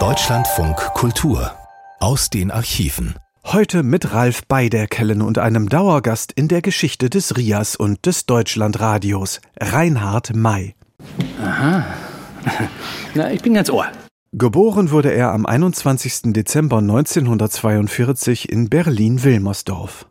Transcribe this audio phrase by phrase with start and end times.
[0.00, 1.52] Deutschlandfunk Kultur
[2.00, 3.14] aus den Archiven.
[3.44, 9.40] Heute mit Ralf Beiderkellen und einem Dauergast in der Geschichte des RIAS und des Deutschlandradios,
[9.60, 10.74] Reinhard May.
[11.40, 11.86] Aha.
[13.14, 13.86] Na, ich bin ganz ohr.
[14.32, 16.32] Geboren wurde er am 21.
[16.32, 20.08] Dezember 1942 in Berlin-Wilmersdorf.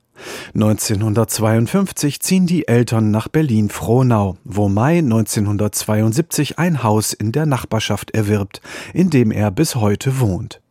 [0.53, 8.61] 1952 ziehen die Eltern nach Berlin-Frohnau, wo May 1972 ein Haus in der Nachbarschaft erwirbt,
[8.93, 10.61] in dem er bis heute wohnt.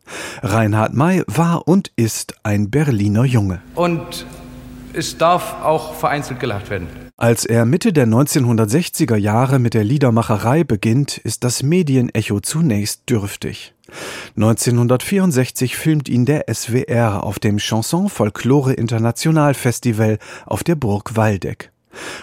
[0.43, 3.61] Reinhard May war und ist ein Berliner Junge.
[3.75, 4.27] Und
[4.93, 6.89] es darf auch vereinzelt gelacht werden.
[7.23, 13.75] Als er Mitte der 1960er Jahre mit der Liedermacherei beginnt, ist das Medienecho zunächst dürftig.
[14.35, 21.71] 1964 filmt ihn der SWR auf dem Chanson Folklore International Festival auf der Burg Waldeck.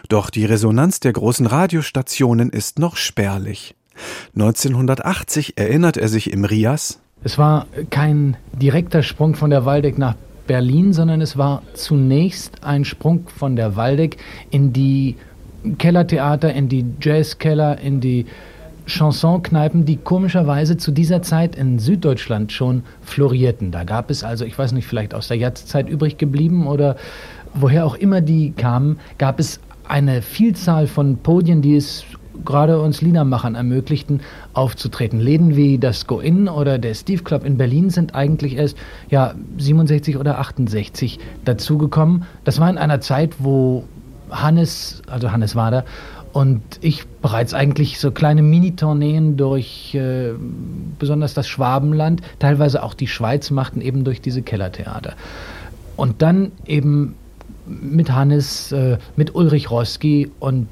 [0.09, 3.75] Doch die Resonanz der großen Radiostationen ist noch spärlich.
[4.35, 6.99] 1980 erinnert er sich im Rias.
[7.23, 10.15] Es war kein direkter Sprung von der Waldeck nach
[10.49, 14.17] Berlin, sondern es war zunächst ein Sprung von der Waldeck
[14.49, 15.15] in die
[15.77, 18.25] Kellertheater, in die Jazzkeller, in die
[18.87, 23.69] Chansonkneipen, die komischerweise zu dieser Zeit in Süddeutschland schon florierten.
[23.69, 26.95] Da gab es also, ich weiß nicht, vielleicht aus der Jahrzeit übrig geblieben oder
[27.53, 32.03] woher auch immer die kamen, gab es eine Vielzahl von Podien, die es
[32.45, 34.21] gerade uns Liedermachern ermöglichten,
[34.53, 35.19] aufzutreten.
[35.19, 38.77] Läden wie das Go-In oder der Steve Club in Berlin sind eigentlich erst
[39.09, 42.25] ja, 67 oder 68 dazugekommen.
[42.43, 43.85] Das war in einer Zeit, wo
[44.29, 45.85] Hannes, also Hannes Wader,
[46.31, 50.33] und ich bereits eigentlich so kleine Mini-Tourneen durch äh,
[50.99, 55.13] besonders das Schwabenland, teilweise auch die Schweiz machten, eben durch diese Kellertheater.
[55.95, 57.15] Und dann eben
[57.65, 60.67] mit Hannes, äh, mit Ulrich Roski und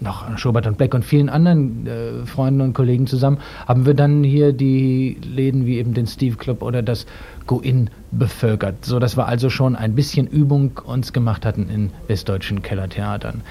[0.00, 4.22] noch Schubert und Black und vielen anderen äh, Freunden und Kollegen zusammen, haben wir dann
[4.24, 7.06] hier die Läden wie eben den Steve Club oder das
[7.46, 12.62] Go-In bevölkert, so dass wir also schon ein bisschen Übung uns gemacht hatten in westdeutschen
[12.62, 13.42] Kellertheatern.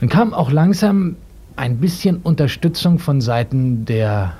[0.00, 1.16] Dann kam auch langsam
[1.56, 4.34] ein bisschen Unterstützung von Seiten der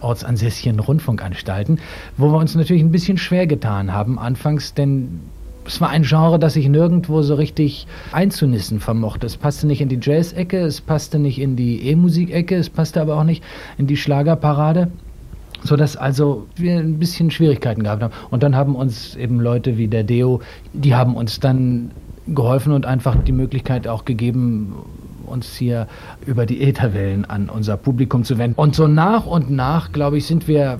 [0.00, 1.78] ortsansässigen Rundfunkanstalten,
[2.16, 5.20] wo wir uns natürlich ein bisschen schwer getan haben anfangs, denn
[5.66, 9.26] es war ein Genre, das sich nirgendwo so richtig einzunissen vermochte.
[9.26, 13.16] Es passte nicht in die Jazz-Ecke, es passte nicht in die E-Musik-Ecke, es passte aber
[13.16, 13.42] auch nicht
[13.78, 14.88] in die Schlagerparade
[15.64, 18.12] sodass also wir ein bisschen Schwierigkeiten gehabt haben.
[18.30, 20.40] Und dann haben uns eben Leute wie der Deo,
[20.72, 21.92] die haben uns dann
[22.26, 24.74] geholfen und einfach die Möglichkeit auch gegeben,
[25.26, 25.86] uns hier
[26.26, 28.58] über die Ätherwellen an unser Publikum zu wenden.
[28.58, 30.78] Und so nach und nach, glaube ich, sind wir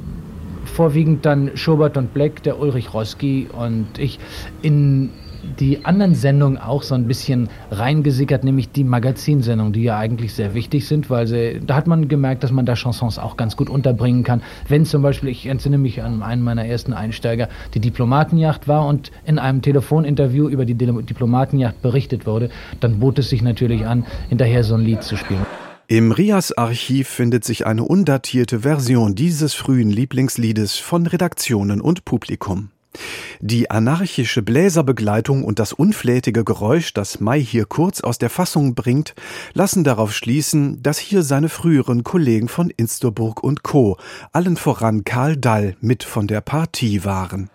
[0.72, 4.18] vorwiegend dann Schubert und Black, der Ulrich Roski und ich
[4.62, 5.10] in
[5.58, 10.54] die anderen Sendungen auch so ein bisschen reingesickert, nämlich die Magazinsendungen, die ja eigentlich sehr
[10.54, 13.68] wichtig sind, weil sie, da hat man gemerkt, dass man da Chansons auch ganz gut
[13.68, 14.42] unterbringen kann.
[14.68, 19.10] Wenn zum Beispiel, ich entsinne mich an einen meiner ersten Einsteiger, die Diplomatenjacht war und
[19.24, 22.50] in einem Telefoninterview über die Diplomatenjacht berichtet wurde,
[22.80, 25.46] dann bot es sich natürlich an, hinterher so ein Lied zu spielen.
[25.92, 32.70] Im Rias-Archiv findet sich eine undatierte Version dieses frühen Lieblingsliedes von Redaktionen und Publikum.
[33.40, 39.14] Die anarchische Bläserbegleitung und das unflätige Geräusch, das Mai hier kurz aus der Fassung bringt,
[39.52, 43.98] lassen darauf schließen, dass hier seine früheren Kollegen von Insterburg und Co.,
[44.32, 47.50] allen voran Karl Dall, mit von der Partie waren.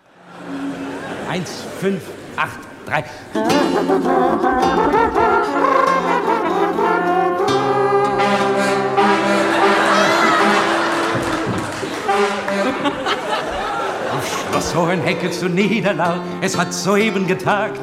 [1.28, 1.50] Eins,
[1.80, 2.02] fünf,
[2.36, 3.04] acht, drei.
[14.58, 17.78] Schloss Hohenhecke zu Niederlau, es hat soeben getagt.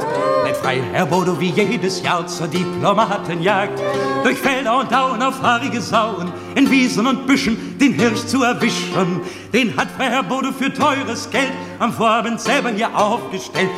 [0.46, 3.80] Ein Freiherr Bodo wie jedes Jahr zur Diplomatenjagd.
[4.26, 9.22] Durch Felder und Auen auf haarige Sauen, in Wiesen und Büschen den Hirsch zu erwischen.
[9.54, 13.70] Den hat Freiherr Bodo für teures Geld am Vorabend selber hier aufgestellt.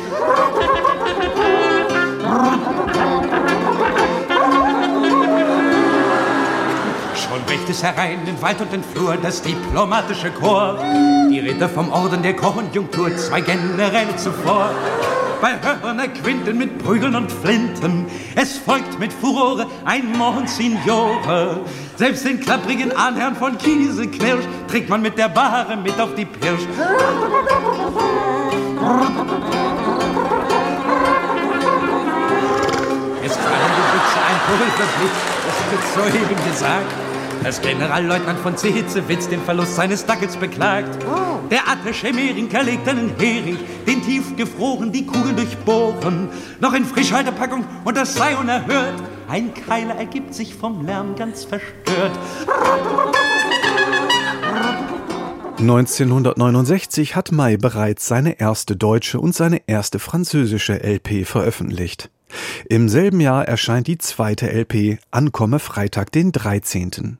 [7.14, 10.80] Schon bricht es herein, den Wald und den Flur, das diplomatische Chor.
[11.30, 14.70] Die Ritter vom Orden der Konjunktur, zwei Generäle zuvor.
[15.42, 21.60] Bei Hörner Quinten mit Prügeln und Flinten, es folgt mit Furore ein Monsignore.
[21.96, 26.62] Selbst den klapprigen Ahnherrn von Kieseknirsch trägt man mit der Bahre mit auf die Pirsch.
[33.22, 35.14] Es fallen die Büchse ein Pulverblick,
[35.46, 37.07] das wird soeben gesagt
[37.44, 41.04] als Generalleutnant von Zehitzewitz den Verlust seines Dackels beklagt.
[41.04, 41.38] Oh.
[41.50, 46.28] Der Attaché Mehrinker legt einen Hering, den tiefgefroren die Kugeln durchbohren.
[46.60, 49.02] Noch in Frischhaltepackung und das sei unerhört.
[49.28, 52.12] Ein Keiler ergibt sich vom Lärm ganz verstört.
[55.58, 62.10] 1969 hat May bereits seine erste deutsche und seine erste französische LP veröffentlicht.
[62.68, 67.18] Im selben Jahr erscheint die zweite LP Ankomme Freitag den 13.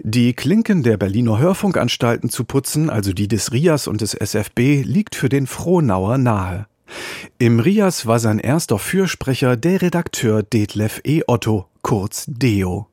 [0.00, 5.14] Die Klinken der Berliner Hörfunkanstalten zu putzen, also die des RIAS und des SFB, liegt
[5.14, 6.66] für den Frohnauer nahe.
[7.38, 11.22] Im RIAS war sein erster Fürsprecher der Redakteur Detlef E.
[11.26, 12.88] Otto, kurz Deo.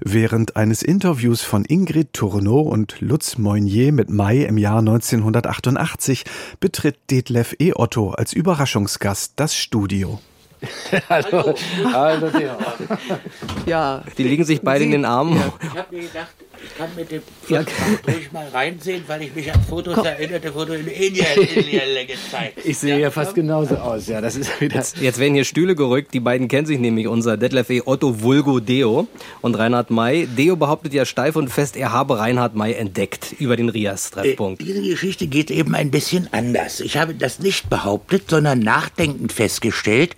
[0.00, 6.24] Während eines Interviews von Ingrid Tourneau und Lutz Moynier mit Mai im Jahr 1988
[6.60, 7.72] betritt Detlef E.
[7.74, 10.20] Otto als Überraschungsgast das Studio.
[11.08, 11.54] hallo,
[11.92, 12.30] hallo,
[13.66, 14.02] Ja.
[14.16, 15.36] Die liegen sich beide Sie, in den Armen.
[15.36, 15.52] Ja.
[15.60, 16.34] Ich habe mir gedacht,
[16.64, 17.62] ich kann mit dem ja.
[18.04, 20.06] durch mal reinsehen, weil ich mich an Fotos Komm.
[20.06, 21.26] erinnerte, wo du in Indien
[22.06, 24.20] gezeigt Ich sehe ja, ja fast genauso aus, ja.
[24.20, 26.14] Das ist wieder jetzt, jetzt, werden hier Stühle gerückt.
[26.14, 27.82] Die beiden kennen sich nämlich, unser Detlef E.
[27.84, 29.06] Otto Vulgo Deo
[29.42, 30.26] und Reinhard May.
[30.26, 34.62] Deo behauptet ja steif und fest, er habe Reinhard May entdeckt über den Rias-Treffpunkt.
[34.62, 36.80] Äh, diese Geschichte geht eben ein bisschen anders.
[36.80, 40.16] Ich habe das nicht behauptet, sondern nachdenkend festgestellt,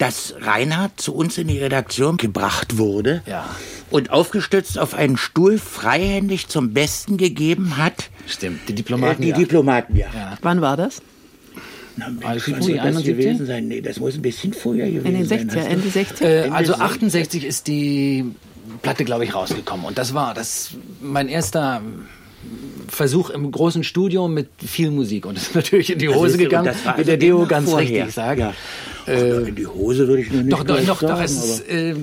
[0.00, 3.44] dass Reinhard zu uns in die Redaktion gebracht wurde ja.
[3.90, 8.08] und aufgestützt auf einen Stuhl freihändig zum Besten gegeben hat.
[8.26, 9.22] Stimmt, die Diplomaten.
[9.22, 10.06] Äh, die Diplomaten, ja.
[10.14, 10.38] ja.
[10.40, 11.02] Wann war das?
[11.96, 13.68] Na, Mensch, also wann das gewesen sein?
[13.68, 15.66] Nee, das muss ein bisschen vorher gewesen in den 60er, sein.
[15.66, 18.24] Ende 60 äh, Also 68 ist die
[18.80, 19.84] Platte, glaube ich, rausgekommen.
[19.84, 20.70] Und das war das
[21.02, 21.82] mein erster
[22.88, 25.26] Versuch im großen Studio mit viel Musik.
[25.26, 27.88] Und das ist natürlich in die Hose gegangen, wie also der Deo ganz vorher.
[27.88, 28.40] richtig sagt.
[28.40, 28.54] Ja.
[29.06, 31.94] Äh, in die Hose würde ich noch nicht Doch, doch, doch, sagen, doch ist, äh,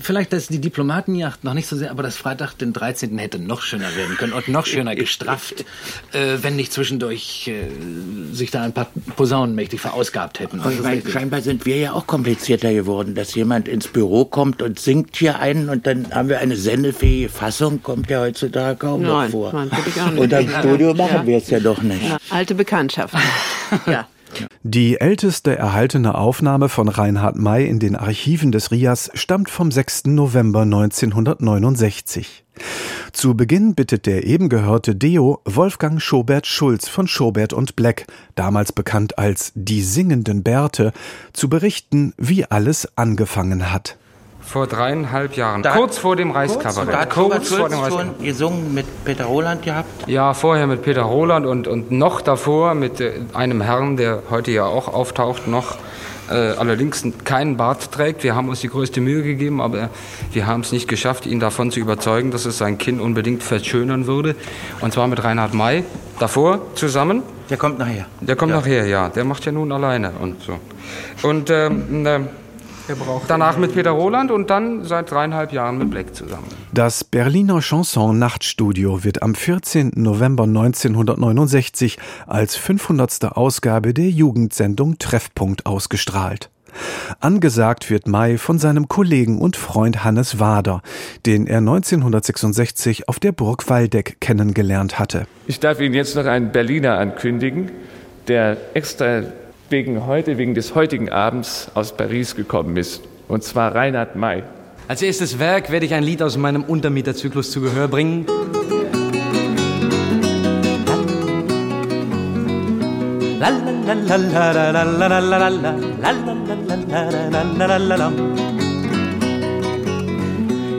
[0.00, 3.18] vielleicht dass die Diplomatenjacht noch nicht so sehr, aber das Freitag, den 13.
[3.18, 5.64] hätte noch schöner werden können und noch schöner gestrafft,
[6.12, 10.60] äh, wenn nicht zwischendurch äh, sich da ein paar Posaunen mächtig verausgabt hätten.
[10.60, 14.78] Also meine, scheinbar sind wir ja auch komplizierter geworden, dass jemand ins Büro kommt und
[14.78, 19.24] singt hier einen und dann haben wir eine sendefähige Fassung, kommt ja heutzutage kaum nein,
[19.24, 19.52] noch vor.
[19.52, 20.20] Nein, ich auch nicht.
[20.20, 21.26] Und am Studio machen ja.
[21.26, 22.02] wir es ja doch nicht.
[22.02, 23.14] Ja, alte Bekanntschaft.
[23.86, 24.06] ja.
[24.62, 30.06] Die älteste erhaltene Aufnahme von Reinhard May in den Archiven des RIAS stammt vom 6.
[30.06, 32.44] November 1969.
[33.12, 38.72] Zu Beginn bittet der eben gehörte Deo Wolfgang Schobert Schulz von Schobert und Black, damals
[38.72, 40.92] bekannt als die singenden Bärte,
[41.32, 43.96] zu berichten, wie alles angefangen hat
[44.44, 47.10] vor dreieinhalb Jahren, da, kurz vor dem Reichskabarett.
[47.10, 50.08] Kurz, kurz vor dem schon gesungen mit Peter Roland gehabt?
[50.08, 54.50] Ja, vorher mit Peter Roland und, und noch davor mit äh, einem Herrn, der heute
[54.50, 55.76] ja auch auftaucht, noch
[56.30, 58.22] äh, allerdings keinen Bart trägt.
[58.22, 59.90] Wir haben uns die größte Mühe gegeben, aber
[60.32, 64.06] wir haben es nicht geschafft, ihn davon zu überzeugen, dass es sein Kinn unbedingt verschönern
[64.06, 64.34] würde.
[64.80, 65.84] Und zwar mit Reinhard May
[66.18, 67.22] davor zusammen.
[67.50, 68.06] Der kommt nachher.
[68.20, 68.56] Der kommt ja.
[68.58, 69.08] nachher, ja.
[69.08, 70.58] Der macht ja nun alleine und so.
[71.26, 72.20] Und ähm, äh,
[73.28, 76.44] Danach mit Peter Roland und dann seit dreieinhalb Jahren mit Black zusammen.
[76.72, 79.92] Das Berliner Chanson Nachtstudio wird am 14.
[79.94, 83.36] November 1969 als 500.
[83.36, 86.50] Ausgabe der Jugendsendung Treffpunkt ausgestrahlt.
[87.20, 90.82] Angesagt wird Mai von seinem Kollegen und Freund Hannes Wader,
[91.24, 95.26] den er 1966 auf der Burg Waldeck kennengelernt hatte.
[95.46, 97.70] Ich darf Ihnen jetzt noch einen Berliner ankündigen,
[98.28, 99.22] der extra
[99.74, 103.02] wegen heute, wegen des heutigen Abends aus Paris gekommen ist.
[103.26, 104.44] Und zwar Reinhard May.
[104.86, 108.24] Als erstes Werk werde ich ein Lied aus meinem Untermieterzyklus zu Gehör bringen.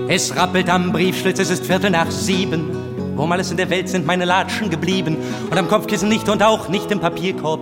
[0.08, 2.72] Es rappelt am Briefschlitz, es ist Viertel nach sieben.
[3.18, 5.18] Wo alles in der Welt sind meine Latschen geblieben
[5.52, 7.60] und am Kopfkissen nicht und auch nicht im Papierkorb.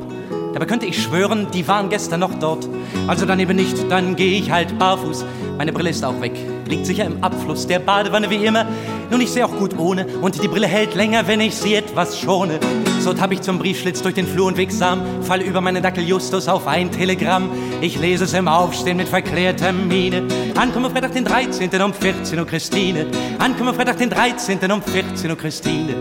[0.54, 2.70] Dabei könnte ich schwören, die waren gestern noch dort.
[3.08, 5.26] Also dann eben nicht, dann gehe ich halt barfuß.
[5.58, 6.34] Meine Brille ist auch weg,
[6.68, 8.66] liegt sicher im Abfluss der Badewanne wie immer.
[9.10, 12.20] Nun, ich sehe auch gut ohne und die Brille hält länger, wenn ich sie etwas
[12.20, 12.60] schone.
[13.00, 16.48] So tapp ich zum Briefschlitz durch den Flur und wegsam, fall über meine Dackel Justus
[16.48, 17.50] auf ein Telegramm.
[17.82, 20.24] Ich lese es im Aufstehen mit verklärter Miene.
[20.56, 21.82] Ankomme Freitag den 13.
[21.82, 23.08] um 14 Uhr Christine.
[23.40, 24.72] Ankomme Freitag den 13.
[24.72, 25.96] um 14 Uhr Christine.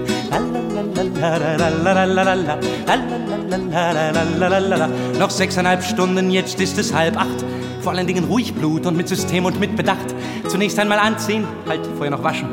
[5.18, 7.44] Noch sechseinhalb Stunden, jetzt ist es halb acht.
[7.80, 10.14] Vor allen Dingen ruhig Blut und mit System und mit Bedacht.
[10.48, 12.48] Zunächst einmal anziehen, halt vorher noch waschen.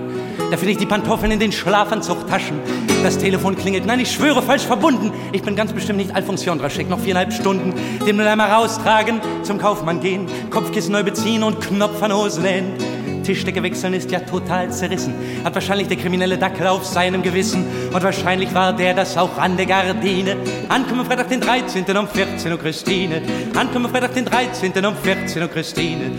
[0.52, 2.60] Da finde ich die Pantoffeln in den Schlafanzugtaschen.
[3.04, 5.12] Das Telefon klingelt, nein, ich schwöre, falsch verbunden.
[5.32, 7.74] Ich bin ganz bestimmt nicht Alfons Jondraschek, noch viereinhalb Stunden.
[8.06, 12.74] Den Mülleimer raustragen, zum Kaufmann gehen, Kopfkissen neu beziehen und Knopf an Hose nähen.
[13.30, 15.14] Tischdecke wechseln ist ja total zerrissen.
[15.44, 17.64] Hat wahrscheinlich der kriminelle Dackel auf seinem Gewissen.
[17.94, 20.36] Und wahrscheinlich war der das auch an der Gardine.
[20.68, 21.96] Ankommen Freitag den 13.
[21.96, 23.22] um 14 Uhr Christine.
[23.56, 24.84] Ankommen Freitag den 13.
[24.84, 26.10] um 14 Uhr Christine.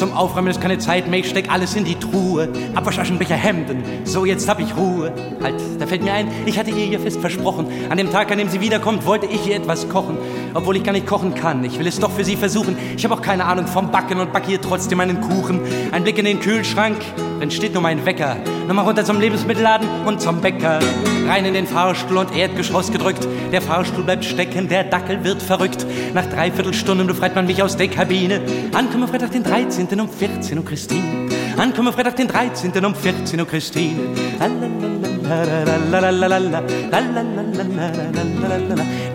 [0.00, 2.48] Zum Aufräumen ist keine Zeit mehr, ich steck alles in die Truhe.
[2.74, 5.12] Abwasch, Aschenbecher, Hemden, so jetzt hab ich Ruhe.
[5.42, 7.66] Halt, da fällt mir ein, ich hatte ihr hier fest versprochen.
[7.90, 10.16] An dem Tag, an dem sie wiederkommt, wollte ich ihr etwas kochen.
[10.54, 12.78] Obwohl ich gar nicht kochen kann, ich will es doch für sie versuchen.
[12.96, 15.60] Ich habe auch keine Ahnung vom Backen und backe hier trotzdem einen Kuchen.
[15.92, 16.96] Ein Blick in den Kühlschrank,
[17.38, 18.38] dann steht nur mein Wecker.
[18.68, 20.78] Nochmal runter zum Lebensmittelladen und zum Bäcker.
[21.26, 23.26] Rein in den Fahrstuhl und Erdgeschoss gedrückt.
[23.52, 25.86] Der Fahrstuhl bleibt stecken, der Dackel wird verrückt.
[26.14, 28.40] Nach dreiviertel Stunden befreit man mich aus der Kabine.
[28.72, 29.88] Ankomme Freitag den 13.
[29.98, 31.28] um 14 Uhr Christine.
[31.56, 32.84] Ankomme Freitag den 13.
[32.84, 33.98] um 14 Uhr Christine.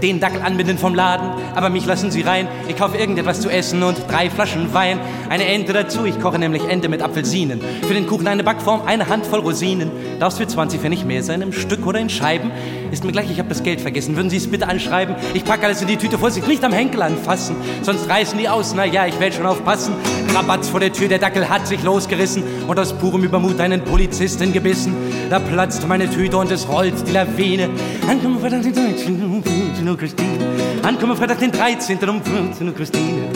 [0.01, 2.47] Den Dackel anbinden vom Laden, aber mich lassen sie rein.
[2.69, 4.99] Ich kaufe irgendetwas zu essen und drei Flaschen Wein.
[5.29, 7.59] Eine Ente dazu, ich koche nämlich Ente mit Apfelsinen.
[7.85, 9.91] Für den Kuchen eine Backform, eine Handvoll Rosinen.
[10.19, 12.51] Darf's für 20 Pfennig mehr sein, im Stück oder in Scheiben?
[12.91, 14.15] Ist mir gleich, ich habe das Geld vergessen.
[14.15, 15.15] Würden Sie es bitte anschreiben?
[15.33, 17.57] Ich packe alles in die Tüte, Vorsicht, nicht am Henkel anfassen.
[17.81, 19.95] Sonst reißen die aus, na ja, ich werde schon aufpassen.
[20.33, 24.53] Rabatz vor der Tür, der Dackel hat sich losgerissen und aus purem Übermut einen Polizisten
[24.53, 24.93] gebissen.
[25.29, 27.69] Da platzt meine Tüte und es rollt die Lawine.
[28.09, 29.23] Ankomme Freitag den 13.
[29.23, 30.39] um 14 Uhr Christine.
[30.83, 32.09] Ankomme Freitag den 13.
[32.09, 33.29] um 14 Uhr Christine.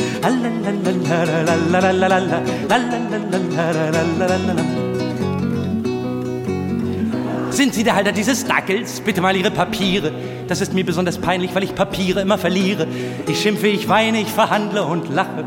[7.51, 9.01] Sind Sie der Halter dieses Dackels?
[9.01, 10.11] Bitte mal Ihre Papiere.
[10.47, 12.87] Das ist mir besonders peinlich, weil ich Papiere immer verliere.
[13.27, 15.45] Ich schimpfe, ich weine, ich verhandle und lache.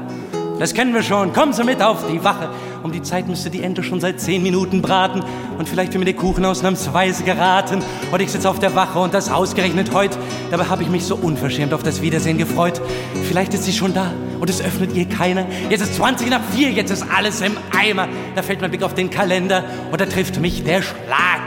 [0.63, 1.33] Das kennen wir schon.
[1.33, 2.49] Kommen Sie mit auf die Wache.
[2.85, 5.21] Um die Zeit müsste die Ente schon seit zehn Minuten braten.
[5.59, 7.83] Und vielleicht will mir der Kuchen ausnahmsweise geraten.
[8.13, 10.17] Und ich sitze auf der Wache und das ausgerechnet heute.
[10.53, 12.81] Dabei habe ich mich so unverschämt auf das Wiedersehen gefreut.
[13.27, 15.47] Vielleicht ist sie schon da und es öffnet ihr keiner.
[15.69, 18.07] Jetzt ist 20 nach 4, jetzt ist alles im Eimer.
[18.37, 21.43] Da fällt mein Blick auf den Kalender und da trifft mich der Schlag.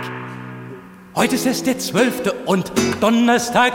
[1.15, 2.33] Heute ist es der 12.
[2.47, 2.69] und
[2.99, 3.71] Donnerstag.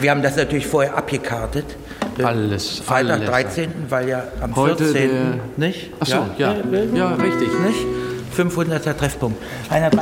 [0.00, 1.64] Wir haben das natürlich vorher abgekartet.
[2.22, 3.28] Alles, Freitag alles.
[3.30, 5.10] 13., weil ja am Heute 14.
[5.10, 5.20] der-
[5.56, 5.90] nicht?
[6.00, 6.54] Ach so, ja.
[6.94, 7.48] Ja, richtig.
[7.66, 7.86] Nicht?
[8.32, 8.96] 500.
[8.96, 9.38] Treffpunkt.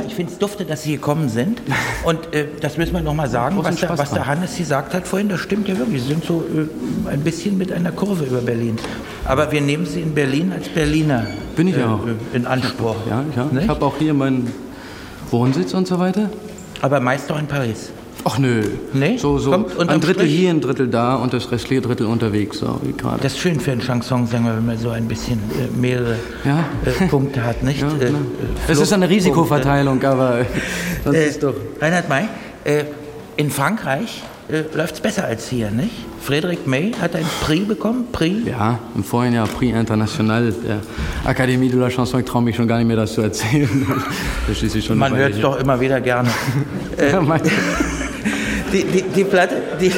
[0.07, 1.61] Ich finde es dufte, dass Sie gekommen sind.
[2.03, 4.27] Und äh, das müssen wir noch mal sagen, was der, was der.
[4.27, 6.03] Hannes gesagt hat vorhin, das stimmt ja wirklich.
[6.03, 8.77] Sie sind so äh, ein bisschen mit einer Kurve über Berlin.
[9.25, 11.25] Aber wir nehmen Sie in Berlin als Berliner
[11.55, 12.05] Bin ich äh, auch.
[12.05, 12.95] äh, in Anspruch.
[13.09, 13.45] Ja, ja.
[13.45, 13.63] Nicht?
[13.63, 14.51] Ich habe auch hier meinen
[15.31, 16.29] Wohnsitz und so weiter.
[16.81, 17.91] Aber meist doch in Paris.
[18.25, 18.63] Ach nö.
[18.93, 19.17] Nee?
[19.17, 19.65] So, so ein
[20.01, 23.19] Drittel Strich- hier, ein Drittel da und das restliche Drittel unterwegs, so wie gerade.
[23.21, 26.65] Das ist schön für einen Chansonsänger, wenn man so ein bisschen äh, mehrere Ja.
[26.85, 27.81] äh, Punkte hat, nicht?
[27.81, 28.11] Ja, Äh, klar.
[28.11, 29.09] äh, Es ist eine Fluchtpunkte.
[29.09, 30.45] Risikoverteilung, aber
[31.05, 31.53] sonst Äh, ist doch.
[31.81, 32.25] Reinhard May,
[32.65, 32.83] äh,
[33.37, 35.91] in Frankreich äh, läuft es besser als hier, nicht?
[36.27, 38.45] Frédéric May hat ein Prix bekommen, Prix.
[38.45, 40.79] Ja, im vorigen Jahr Prix International der
[41.23, 42.19] Akademie de la Chanson.
[42.19, 43.69] Ich traue mich schon gar nicht mehr, das zu erzählen.
[44.47, 46.27] Das ist schon Man hört es doch immer wieder gerne.
[46.97, 47.21] her.
[48.71, 49.91] Die, die, die, Platte, die,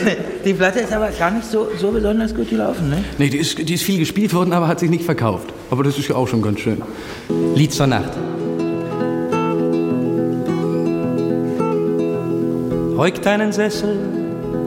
[0.46, 3.04] die Platte ist aber gar nicht so, so besonders gut gelaufen, ne?
[3.18, 5.54] Nee, die ist, die ist viel gespielt worden, aber hat sich nicht verkauft.
[5.70, 6.82] Aber das ist ja auch schon ganz schön.
[7.56, 8.12] Lied zur Nacht.
[12.96, 13.98] Beug deinen Sessel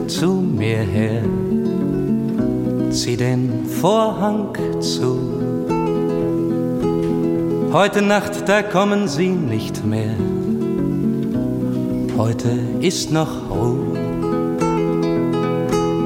[0.07, 1.23] zu mir her,
[2.91, 4.49] zieh den Vorhang
[4.81, 5.35] zu.
[7.71, 10.15] Heute Nacht, da kommen sie nicht mehr.
[12.17, 12.49] Heute
[12.81, 13.84] ist noch Ruhe.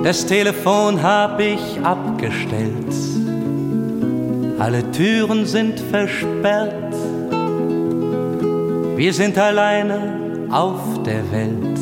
[0.03, 2.93] Das Telefon hab ich abgestellt.
[4.57, 6.93] Alle Türen sind versperrt.
[8.95, 11.79] Wir sind alleine auf der Welt,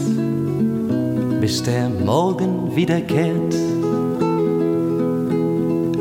[1.42, 3.56] bis der Morgen wiederkehrt.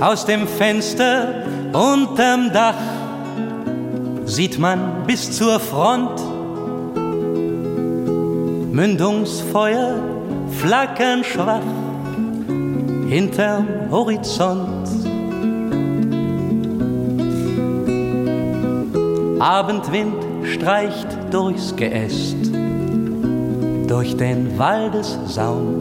[0.01, 1.45] Aus dem Fenster
[1.75, 2.75] unterm Dach
[4.25, 6.19] sieht man bis zur Front
[8.73, 9.97] Mündungsfeuer
[10.61, 11.86] flackern schwach
[13.09, 14.89] hinterm Horizont.
[19.39, 22.37] Abendwind streicht durchs Geäst,
[23.87, 25.79] durch den Waldessaum.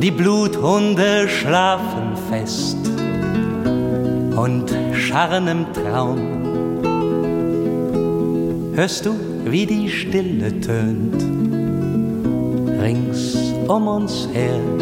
[0.00, 2.76] Die Bluthunde schlafen fest
[4.36, 6.36] und scharren im Traum.
[8.74, 9.14] Hörst du,
[9.46, 11.24] wie die Stille tönt,
[12.78, 14.75] rings um uns her?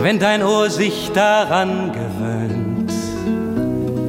[0.00, 2.92] Wenn dein Ohr sich daran gewöhnt,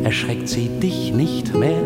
[0.04, 1.82] erschreckt sie dich nicht mehr.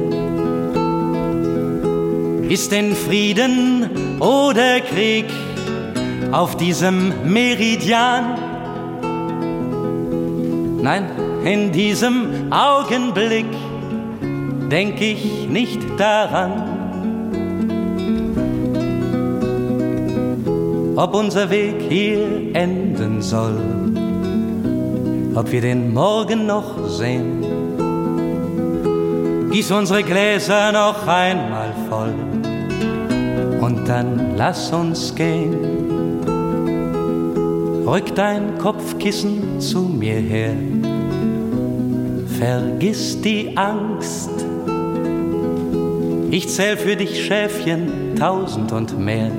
[2.50, 5.26] Ist denn Frieden oder Krieg
[6.34, 8.38] auf diesem Meridian?
[10.82, 11.06] Nein,
[11.46, 13.48] in diesem Augenblick
[14.70, 16.74] denk ich nicht daran,
[20.96, 23.93] ob unser Weg hier enden soll,
[25.36, 27.44] ob wir den Morgen noch sehen.
[29.52, 32.14] Gieß unsere Gläser noch einmal voll
[33.62, 35.58] und dann lass uns gehen.
[37.86, 40.56] Rück dein Kopfkissen zu mir her,
[42.40, 44.32] vergiss die Angst.
[46.32, 49.30] Ich zähl für dich Schäfchen tausend und mehr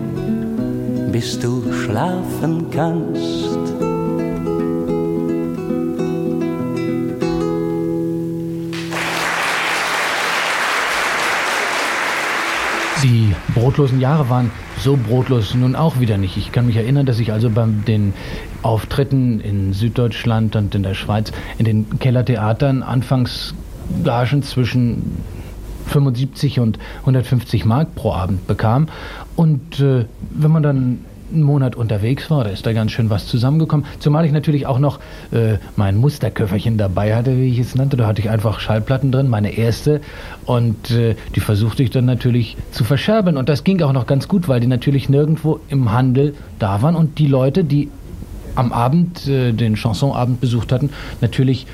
[1.15, 3.54] bis du schlafen kannst.
[13.65, 16.37] Brotlosen Jahre waren so brotlos nun auch wieder nicht.
[16.37, 18.13] Ich kann mich erinnern, dass ich also bei den
[18.61, 23.55] Auftritten in Süddeutschland und in der Schweiz in den Kellertheatern anfangs
[24.05, 25.17] Gagen zwischen
[25.87, 28.89] 75 und 150 Mark pro Abend bekam.
[29.35, 30.99] Und äh, wenn man dann
[31.35, 33.87] einen Monat unterwegs war, da ist da ganz schön was zusammengekommen.
[33.99, 35.01] Zumal ich natürlich auch noch
[35.33, 37.97] äh, mein Musterköfferchen dabei hatte, wie ich es nannte.
[37.97, 40.01] Da hatte ich einfach Schallplatten drin, meine erste.
[40.47, 43.37] Und äh, die versuchte ich dann natürlich zu verscherben.
[43.37, 46.97] Und das ging auch noch ganz gut, weil die natürlich nirgendwo im Handel da waren.
[46.97, 47.91] Und die Leute, die
[48.55, 51.67] am Abend äh, den Chansonabend besucht hatten, natürlich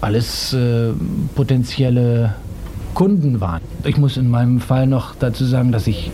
[0.00, 0.92] alles äh,
[1.34, 2.34] potenzielle
[2.94, 3.62] Kunden waren.
[3.84, 6.10] Ich muss in meinem Fall noch dazu sagen, dass ich,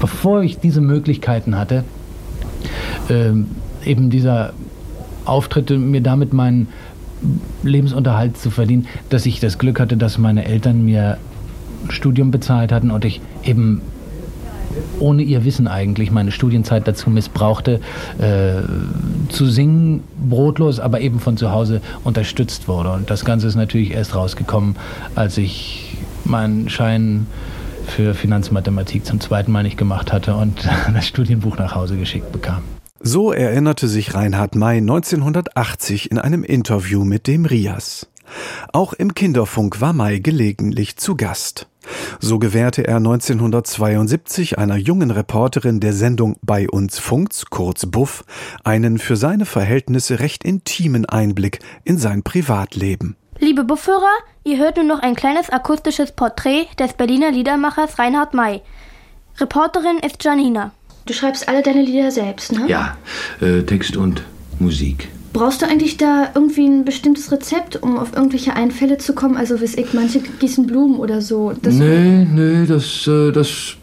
[0.00, 1.84] bevor ich diese Möglichkeiten hatte,
[3.08, 4.52] eben dieser
[5.24, 6.68] Auftritte, mir damit meinen
[7.62, 11.18] Lebensunterhalt zu verdienen, dass ich das Glück hatte, dass meine Eltern mir
[11.88, 13.80] Studium bezahlt hatten und ich eben
[14.98, 17.80] ohne ihr Wissen eigentlich meine Studienzeit dazu missbrauchte,
[18.18, 18.62] äh,
[19.28, 22.92] zu singen, brotlos, aber eben von zu Hause unterstützt wurde.
[22.92, 24.76] Und das Ganze ist natürlich erst rausgekommen,
[25.14, 27.26] als ich meinen Schein
[27.86, 32.62] für Finanzmathematik zum zweiten Mal nicht gemacht hatte und das Studienbuch nach Hause geschickt bekam.
[33.00, 38.08] So erinnerte sich Reinhard May 1980 in einem Interview mit dem Rias.
[38.72, 41.68] Auch im Kinderfunk war May gelegentlich zu Gast.
[42.18, 48.24] So gewährte er 1972 einer jungen Reporterin der Sendung Bei uns Funks, kurz Buff,
[48.64, 53.16] einen für seine Verhältnisse recht intimen Einblick in sein Privatleben.
[53.38, 58.62] Liebe Buffhörer, ihr hört nun noch ein kleines akustisches Porträt des Berliner Liedermachers Reinhard May.
[59.38, 60.72] Reporterin ist Janina.
[61.04, 62.66] Du schreibst alle deine Lieder selbst, ne?
[62.66, 62.96] Ja,
[63.40, 64.22] äh, Text und
[64.58, 65.08] Musik.
[65.34, 69.36] Brauchst du eigentlich da irgendwie ein bestimmtes Rezept, um auf irgendwelche Einfälle zu kommen?
[69.36, 71.52] Also, weiß ich, manche gießen Blumen oder so.
[71.60, 73.76] Das nee, nee, das, äh, das.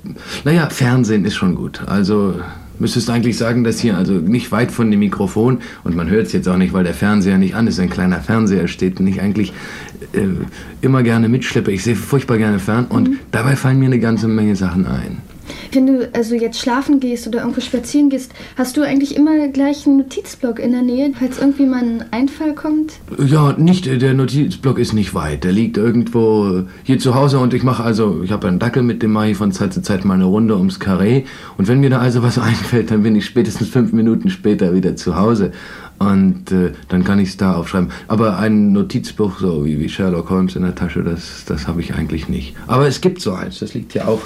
[0.45, 1.81] Naja, Fernsehen ist schon gut.
[1.85, 2.41] Also,
[2.79, 6.33] müsstest eigentlich sagen, dass hier also nicht weit von dem Mikrofon, und man hört es
[6.33, 9.53] jetzt auch nicht, weil der Fernseher nicht an ist, ein kleiner Fernseher steht, nicht eigentlich
[10.13, 10.27] äh,
[10.81, 11.71] immer gerne mitschleppe.
[11.71, 13.19] Ich sehe furchtbar gerne fern und mhm.
[13.31, 15.32] dabei fallen mir eine ganze Menge Sachen ein.
[15.71, 19.87] Wenn du also jetzt schlafen gehst oder irgendwo spazieren gehst, hast du eigentlich immer gleich
[19.87, 22.93] einen Notizblock in der Nähe, falls irgendwie mal ein Einfall kommt?
[23.25, 25.43] Ja, nicht, der Notizblock ist nicht weit.
[25.43, 29.01] Der liegt irgendwo hier zu Hause und ich mache also, ich habe einen Dackel, mit
[29.03, 31.23] dem mache von Zeit zu Zeit mal eine Runde ums Karree.
[31.57, 34.95] Und wenn mir da also was einfällt, dann bin ich spätestens fünf Minuten später wieder
[34.95, 35.51] zu Hause.
[36.11, 37.91] Und äh, dann kann ich es da aufschreiben.
[38.07, 41.93] Aber ein Notizbuch, so wie, wie Sherlock Holmes in der Tasche, das, das habe ich
[41.93, 42.55] eigentlich nicht.
[42.67, 44.21] Aber es gibt so eins, das liegt ja auch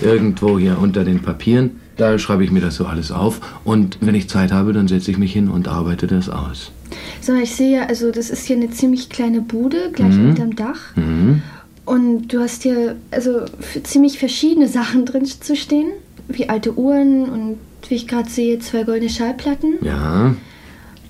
[0.00, 1.72] irgendwo hier unter den Papieren.
[1.96, 3.40] Da schreibe ich mir das so alles auf.
[3.64, 6.72] Und wenn ich Zeit habe, dann setze ich mich hin und arbeite das aus.
[7.20, 10.30] So, ich sehe ja, also das ist hier eine ziemlich kleine Bude, gleich mhm.
[10.30, 10.96] unterm Dach.
[10.96, 11.42] Mhm.
[11.84, 13.44] Und du hast hier also
[13.82, 15.88] ziemlich verschiedene Sachen drin zu stehen,
[16.28, 17.56] wie alte Uhren und
[17.88, 19.74] wie ich gerade sehe, zwei goldene Schallplatten.
[19.82, 20.34] Ja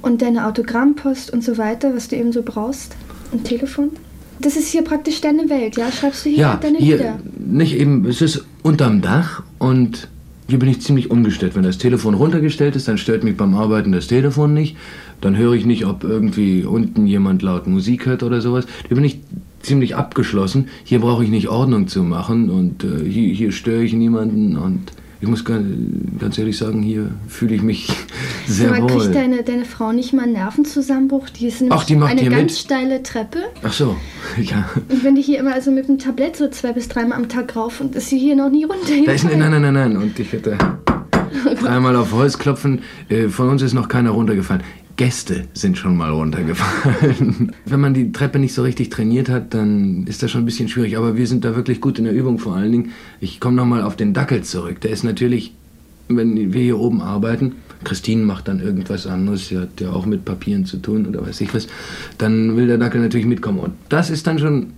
[0.03, 2.97] und deine Autogrammpost und so weiter, was du eben so brauchst.
[3.33, 3.91] Ein Telefon.
[4.41, 5.93] Das ist hier praktisch deine Welt, ja?
[5.93, 7.19] Schreibst du hier ja, deine hier, Lieder?
[7.39, 10.09] Nicht eben, es ist unterm Dach und
[10.49, 11.55] hier bin ich ziemlich ungestört.
[11.55, 14.77] Wenn das Telefon runtergestellt ist, dann stört mich beim Arbeiten das Telefon nicht.
[15.21, 18.65] Dann höre ich nicht, ob irgendwie unten jemand laut Musik hört oder sowas.
[18.89, 19.21] Hier bin ich
[19.61, 20.69] ziemlich abgeschlossen.
[20.85, 24.93] Hier brauche ich nicht Ordnung zu machen und äh, hier, hier störe ich niemanden und
[25.21, 27.89] ich muss ganz ehrlich sagen, hier fühle ich mich
[28.47, 29.01] sehr Aber wohl.
[29.01, 31.29] Kriegt deine, deine Frau nicht mal einen Nervenzusammenbruch?
[31.31, 32.53] Die ist nämlich Ach, die macht eine ganz mit?
[32.53, 33.41] steile Treppe.
[33.63, 33.97] Ach so,
[34.41, 34.69] ja.
[34.89, 37.55] Und wenn die hier immer also mit dem Tablett so zwei bis dreimal am Tag
[37.55, 38.93] rauf und ist sie hier noch nie runter.
[39.05, 39.97] Da ist, nein, nein, nein, nein.
[39.97, 40.57] Und ich hätte
[41.61, 42.81] dreimal auf Holz klopfen.
[43.09, 44.63] Äh, von uns ist noch keiner runtergefallen.
[45.01, 47.53] Gäste sind schon mal runtergefallen.
[47.65, 50.69] Wenn man die Treppe nicht so richtig trainiert hat, dann ist das schon ein bisschen
[50.69, 50.99] schwierig.
[50.99, 52.93] Aber wir sind da wirklich gut in der Übung vor allen Dingen.
[53.19, 54.83] Ich komme nochmal auf den Dackel zurück.
[54.83, 55.55] Der ist natürlich
[56.09, 57.53] wenn wir hier oben arbeiten,
[57.85, 61.41] Christine macht dann irgendwas anderes, sie hat ja auch mit Papieren zu tun oder weiß
[61.41, 61.67] ich was,
[62.19, 63.61] dann will der Dackel natürlich mitkommen.
[63.61, 64.73] Und das ist dann schon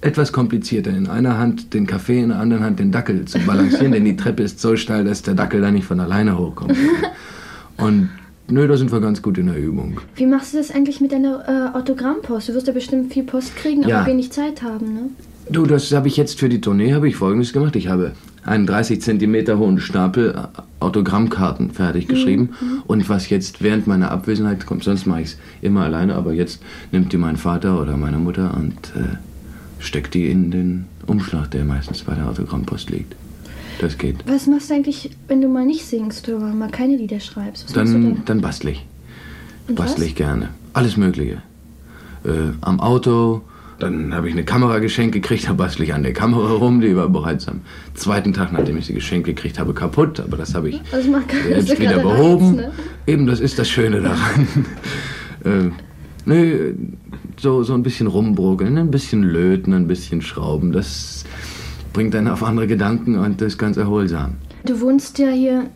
[0.00, 0.90] etwas komplizierter.
[0.90, 4.16] In einer Hand den Kaffee, in der anderen Hand den Dackel zu balancieren, denn die
[4.16, 6.76] Treppe ist so steil, dass der Dackel da nicht von alleine hochkommt.
[7.76, 8.10] Und
[8.48, 10.00] nö, da sind wir ganz gut in der Übung.
[10.14, 12.48] Wie machst du das eigentlich mit deiner äh, Autogrammpost?
[12.48, 14.06] Du wirst ja bestimmt viel Post kriegen, aber Ja.
[14.06, 15.00] wenig Zeit haben, ne?
[15.48, 17.76] Du, das habe ich jetzt für die Tournee habe ich folgendes gemacht.
[17.76, 18.12] Ich habe
[18.44, 22.50] einen 30 Zentimeter hohen Stapel äh, Autogrammkarten fertig geschrieben.
[22.60, 22.82] Mhm.
[22.86, 26.60] Und was jetzt während meiner Abwesenheit kommt, sonst mache ich es immer alleine, aber jetzt
[26.92, 29.16] nimmt die mein Vater oder meine Mutter und äh,
[29.78, 33.14] steckt die in den Umschlag, der meistens bei der Autogrammpost liegt.
[33.80, 34.16] Das geht.
[34.26, 37.66] Was machst du eigentlich, wenn du mal nicht singst oder mal keine Lieder schreibst?
[37.66, 38.22] Was Dann, dann?
[38.24, 38.86] dann bastle ich.
[39.68, 40.10] Und bastle was?
[40.10, 40.50] ich gerne.
[40.72, 41.42] Alles Mögliche.
[42.24, 43.42] Äh, am Auto,
[43.78, 46.96] dann habe ich eine Kamera geschenkt gekriegt, da bastle ich an der Kamera rum, die
[46.96, 47.60] war bereits am
[47.94, 51.10] zweiten Tag, nachdem ich sie geschenkt gekriegt habe, kaputt, aber das habe ich Also
[51.48, 52.60] jetzt wieder behoben.
[53.06, 54.48] Eben, das ist das Schöne daran.
[55.44, 55.70] äh,
[56.24, 56.74] nö,
[57.38, 61.24] so, so ein bisschen rumbruckeln, ein bisschen löten, ein bisschen schrauben, das
[61.96, 64.34] bringt einen auf andere Gedanken und das ist ganz erholsam.
[64.66, 65.70] Du wohnst ja hier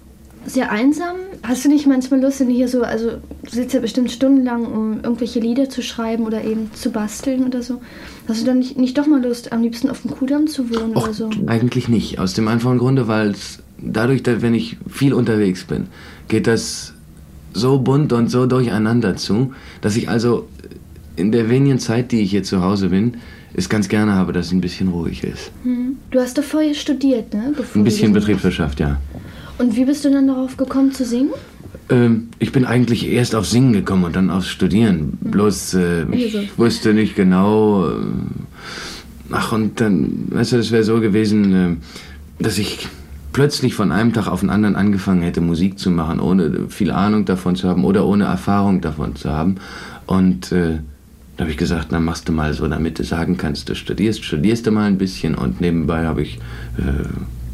[0.45, 1.17] sehr einsam.
[1.43, 4.67] Hast du nicht manchmal Lust, wenn du hier so, also du sitzt ja bestimmt stundenlang,
[4.67, 7.81] um irgendwelche Lieder zu schreiben oder eben zu basteln oder so.
[8.29, 10.95] Hast du dann nicht, nicht doch mal Lust, am liebsten auf dem Kudamm zu wohnen
[10.95, 11.31] oder so?
[11.47, 12.19] Eigentlich nicht.
[12.19, 15.87] Aus dem einfachen Grunde, weil es dadurch, dass wenn ich viel unterwegs bin,
[16.29, 16.93] geht das
[17.55, 20.47] so bunt und so durcheinander zu, dass ich also
[21.17, 23.15] in der wenigen Zeit, die ich hier zu Hause bin,
[23.55, 25.51] es ganz gerne habe, dass es ein bisschen ruhig ist.
[25.65, 25.97] Hm.
[26.11, 27.53] Du hast doch vorher studiert, ne?
[27.57, 28.99] Bevor Ein bisschen Betriebswirtschaft, ja.
[29.59, 31.31] Und wie bist du dann darauf gekommen zu singen?
[31.89, 35.19] Ähm, ich bin eigentlich erst aufs Singen gekommen und dann aufs Studieren.
[35.21, 36.49] Bloß äh, ich Also.
[36.57, 37.89] wusste nicht genau.
[37.89, 37.95] Äh,
[39.33, 42.89] ach, und dann, weißt du, das wäre so gewesen, äh, dass ich
[43.33, 47.25] plötzlich von einem Tag auf den anderen angefangen hätte, Musik zu machen, ohne viel Ahnung
[47.25, 49.57] davon zu haben oder ohne Erfahrung davon zu haben.
[50.07, 50.79] Und äh,
[51.41, 54.23] da habe ich gesagt, na machst du mal so, damit du sagen kannst, du studierst,
[54.23, 56.37] studierst du mal ein bisschen und nebenbei habe ich
[56.77, 56.83] äh,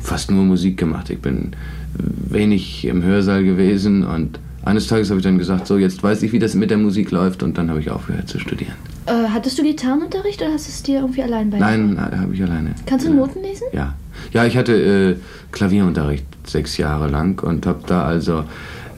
[0.02, 1.08] fast nur Musik gemacht.
[1.08, 1.52] Ich bin
[1.94, 6.32] wenig im Hörsaal gewesen und eines Tages habe ich dann gesagt, so jetzt weiß ich,
[6.32, 8.74] wie das mit der Musik läuft und dann habe ich aufgehört zu studieren.
[9.06, 11.60] Äh, hattest du Gitarrenunterricht oder hast du es dir irgendwie allein bei?
[11.60, 12.74] Nein, habe ich alleine.
[12.86, 13.68] Kannst du Noten lesen?
[13.72, 13.94] Ja.
[14.32, 15.16] Ja, ich hatte äh,
[15.52, 18.42] Klavierunterricht sechs Jahre lang und habe da also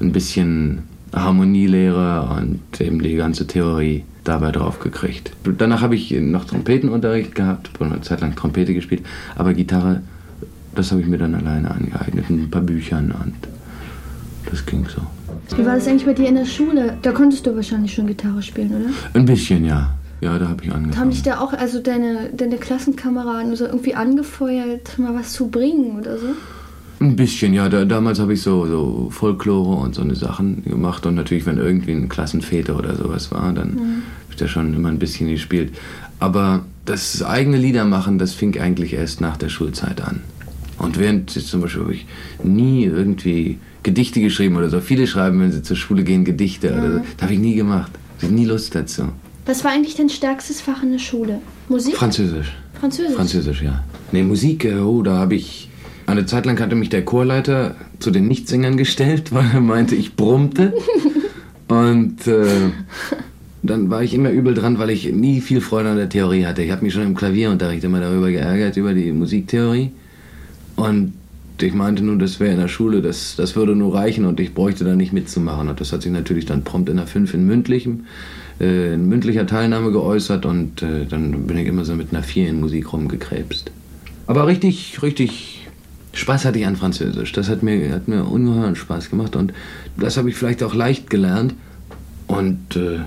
[0.00, 5.32] ein bisschen Harmonielehre und eben die ganze Theorie dabei drauf gekriegt.
[5.56, 9.02] Danach habe ich noch Trompetenunterricht gehabt, eine Zeit lang Trompete gespielt,
[9.36, 10.02] aber Gitarre,
[10.74, 13.34] das habe ich mir dann alleine angeeignet, mit ein paar Büchern und
[14.50, 15.02] das ging so.
[15.56, 16.98] Wie war das eigentlich bei dir in der Schule?
[17.02, 18.90] Da konntest du wahrscheinlich schon Gitarre spielen, oder?
[19.14, 19.94] Ein bisschen, ja.
[20.20, 20.98] Ja, da habe ich angefangen.
[20.98, 25.96] Haben dich da auch, also deine, deine Klassenkameraden so irgendwie angefeuert, mal was zu bringen
[25.98, 26.26] oder so?
[27.00, 27.68] Ein bisschen, ja.
[27.68, 31.06] Da, damals habe ich so, so Folklore und so eine Sachen gemacht.
[31.06, 33.78] Und natürlich, wenn irgendwie ein Klassenväter oder sowas war, dann Mhm.
[33.78, 35.72] habe ich da schon immer ein bisschen gespielt.
[36.18, 40.20] Aber das eigene Lieder machen, das fing eigentlich erst nach der Schulzeit an.
[40.78, 42.06] Und während jetzt zum Beispiel habe ich
[42.42, 44.80] nie irgendwie Gedichte geschrieben oder so.
[44.80, 46.98] Viele schreiben, wenn sie zur Schule gehen, Gedichte oder so.
[46.98, 47.02] Mhm.
[47.16, 47.92] Das habe ich nie gemacht.
[48.18, 49.04] Ich hatte nie Lust dazu.
[49.46, 51.40] Was war eigentlich dein stärkstes Fach in der Schule?
[51.68, 51.96] Musik?
[51.96, 52.52] Französisch.
[52.80, 53.14] Französisch.
[53.14, 53.82] Französisch, ja.
[54.12, 55.67] Nee, Musik, äh, oh, da habe ich.
[56.08, 60.16] Eine Zeit lang hatte mich der Chorleiter zu den Nichtsingern gestellt, weil er meinte, ich
[60.16, 60.72] brummte.
[61.68, 62.70] Und äh,
[63.62, 66.62] dann war ich immer übel dran, weil ich nie viel Freude an der Theorie hatte.
[66.62, 69.90] Ich habe mich schon im Klavierunterricht immer darüber geärgert, über die Musiktheorie.
[70.76, 71.12] Und
[71.60, 74.54] ich meinte nur, das wäre in der Schule, das, das würde nur reichen und ich
[74.54, 75.68] bräuchte da nicht mitzumachen.
[75.68, 78.06] Und das hat sich natürlich dann prompt in der 5 in mündlichem,
[78.62, 82.48] äh, in mündlicher Teilnahme geäußert und äh, dann bin ich immer so mit einer 4
[82.48, 83.72] in Musik rumgekrebst.
[84.26, 85.57] Aber richtig, richtig
[86.12, 87.32] Spaß hatte ich an Französisch.
[87.32, 89.52] Das hat mir, hat mir ungeheuren Spaß gemacht und
[89.96, 91.54] das habe ich vielleicht auch leicht gelernt.
[92.26, 93.00] Und äh,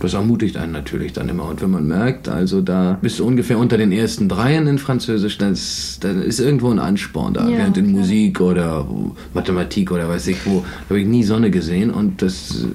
[0.00, 1.48] das ermutigt einen natürlich dann immer.
[1.48, 5.38] Und wenn man merkt, also da bist du ungefähr unter den ersten Dreien in Französisch,
[5.38, 7.48] dann ist, dann ist irgendwo ein Ansporn da.
[7.48, 8.86] Ja, Während in Musik oder
[9.34, 12.66] Mathematik oder weiß ich wo, habe ich nie Sonne gesehen und das,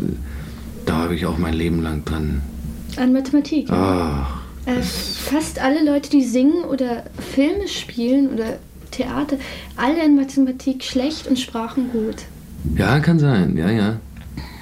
[0.86, 2.42] da habe ich auch mein Leben lang dran.
[2.98, 3.70] An Mathematik.
[3.72, 8.58] Ach, Äh, fast alle Leute, die singen oder Filme spielen oder
[8.92, 9.38] Theater,
[9.76, 12.16] alle in Mathematik schlecht und Sprachen gut.
[12.78, 14.00] ja, kann sein, ja, ja.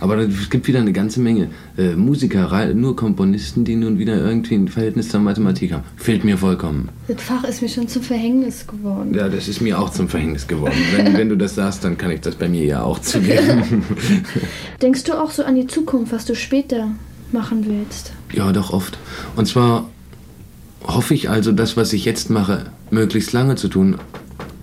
[0.02, 4.56] Aber es gibt wieder eine ganze Menge äh, Musiker, nur Komponisten, die nun wieder irgendwie
[4.56, 5.84] ein Verhältnis zur Mathematik haben.
[5.98, 6.90] Fehlt mir vollkommen.
[7.10, 9.14] Das Fach ist mir schon zum Verhängnis geworden.
[9.14, 10.78] Ja, das ist mir auch zum Verhängnis geworden.
[10.96, 13.84] Wenn, wenn du das sagst, dann kann ich das bei mir ja auch zugeben.
[14.82, 16.92] Denkst du auch so an die Zukunft, was du später
[17.32, 18.14] machen willst?
[18.32, 18.98] ja, doch oft.
[19.36, 19.90] Und zwar
[20.86, 23.98] hoffe ich also, das, was ich jetzt mache, möglichst lange zu tun.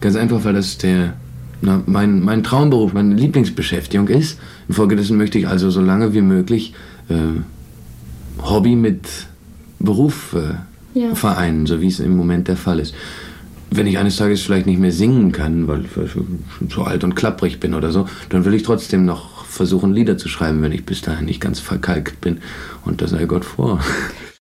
[0.00, 1.14] Ganz einfach, weil das der
[1.62, 4.38] na, mein, mein Traumberuf, meine Lieblingsbeschäftigung ist.
[4.68, 6.74] Infolgedessen möchte ich also so lange wie möglich
[7.08, 9.06] äh, Hobby mit
[9.78, 11.14] Beruf äh, ja.
[11.14, 12.94] vereinen, so wie es im Moment der Fall ist.
[13.70, 17.58] Wenn ich eines Tages vielleicht nicht mehr singen kann, weil ich zu alt und klapprig
[17.58, 21.02] bin oder so, dann will ich trotzdem noch versuchen, Lieder zu schreiben, wenn ich bis
[21.02, 22.38] dahin nicht ganz verkalkt bin.
[22.84, 23.80] Und das sei Gott vor.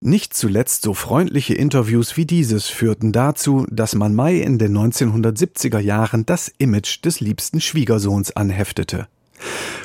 [0.02, 5.78] Nicht zuletzt so freundliche Interviews wie dieses führten dazu, dass man Mai in den 1970er
[5.78, 9.08] Jahren das Image des liebsten Schwiegersohns anheftete.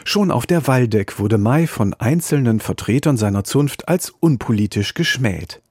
[0.05, 5.61] Schon auf der Waldeck wurde Mai von einzelnen Vertretern seiner Zunft als unpolitisch geschmäht.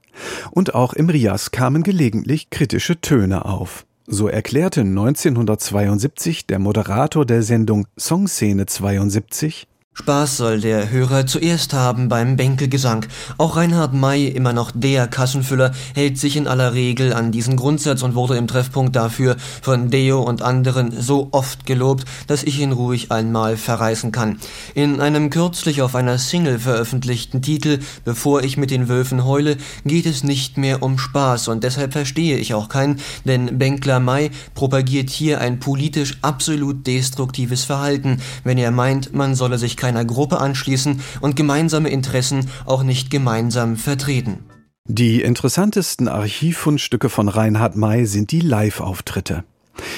[0.51, 3.87] Und auch im Rias kamen gelegentlich kritische Töne auf.
[4.05, 12.09] So erklärte 1972 der Moderator der Sendung Songszene 72 Spaß soll der Hörer zuerst haben
[12.09, 13.05] beim Bänkelgesang.
[13.37, 18.03] Auch Reinhard May, immer noch der Kassenfüller, hält sich in aller Regel an diesen Grundsatz
[18.03, 22.73] und wurde im Treffpunkt dafür von Deo und anderen so oft gelobt, dass ich ihn
[22.73, 24.37] ruhig einmal verreißen kann.
[24.73, 29.55] In einem kürzlich auf einer Single veröffentlichten Titel Bevor ich mit den Wölfen heule,
[29.85, 34.31] geht es nicht mehr um Spaß und deshalb verstehe ich auch keinen, denn Bänkler May
[34.55, 40.39] propagiert hier ein politisch absolut destruktives Verhalten, wenn er meint, man solle sich keiner Gruppe
[40.39, 44.39] anschließen und gemeinsame Interessen auch nicht gemeinsam vertreten.
[44.87, 49.43] Die interessantesten Archivfundstücke von Reinhard May sind die Live-Auftritte.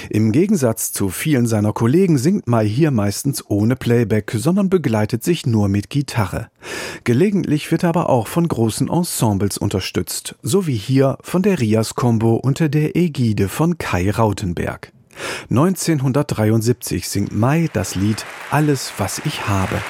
[0.09, 5.45] Im Gegensatz zu vielen seiner Kollegen singt May hier meistens ohne Playback, sondern begleitet sich
[5.45, 6.49] nur mit Gitarre.
[7.05, 11.95] Gelegentlich wird er aber auch von großen Ensembles unterstützt, so wie hier von der Rias
[11.95, 14.91] Combo unter der Ägide von Kai Rautenberg.
[15.49, 19.81] 1973 singt Mai das Lied Alles, was ich habe.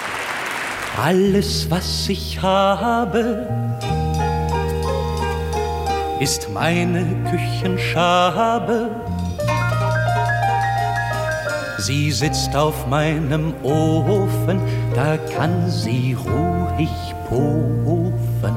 [1.02, 3.48] Alles, was ich habe,
[6.20, 8.90] ist meine Küchenschabe.
[11.78, 14.60] Sie sitzt auf meinem Ofen,
[14.96, 16.90] da kann sie ruhig
[17.30, 18.56] pofen.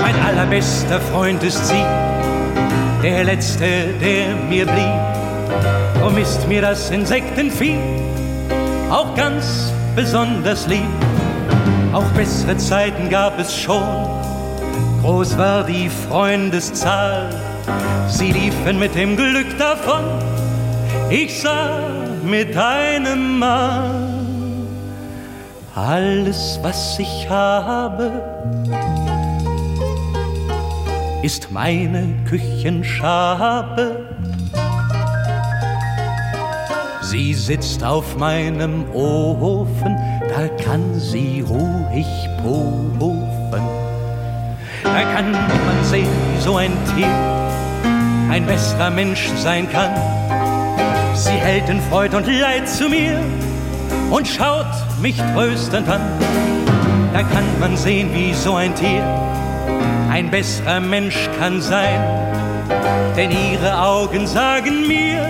[0.00, 1.84] Mein allerbester Freund ist sie,
[3.02, 6.00] der letzte, der mir blieb.
[6.00, 7.78] Drum ist mir das Insektenvieh
[8.90, 10.88] auch ganz besonders lieb.
[11.92, 13.82] Auch bessere Zeiten gab es schon,
[15.02, 17.30] groß war die Freundeszahl.
[18.08, 20.04] Sie liefen mit dem Glück davon,
[21.10, 21.80] ich sah
[22.24, 23.90] mit einem Mal
[25.74, 28.10] alles, was ich habe
[31.22, 34.06] ist meine Küchenschabe.
[37.02, 39.96] Sie sitzt auf meinem Ofen,
[40.28, 42.06] da kann sie ruhig
[42.42, 43.62] pofen.
[44.84, 47.08] Da kann man sehen, wie so ein Tier
[48.30, 49.90] ein besserer Mensch sein kann.
[51.14, 53.18] Sie hält in Freud und Leid zu mir
[54.10, 54.66] und schaut
[55.00, 56.00] mich tröstend an.
[57.12, 59.02] Da kann man sehen, wie so ein Tier
[60.08, 62.00] ein besserer Mensch kann sein.
[63.16, 65.24] Denn ihre Augen sagen mir,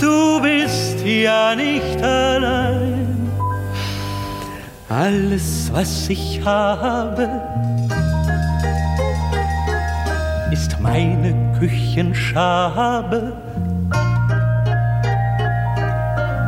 [0.00, 3.30] du bist ja nicht allein.
[4.88, 7.28] Alles, was ich habe,
[10.50, 13.32] ist meine Küchenschabe.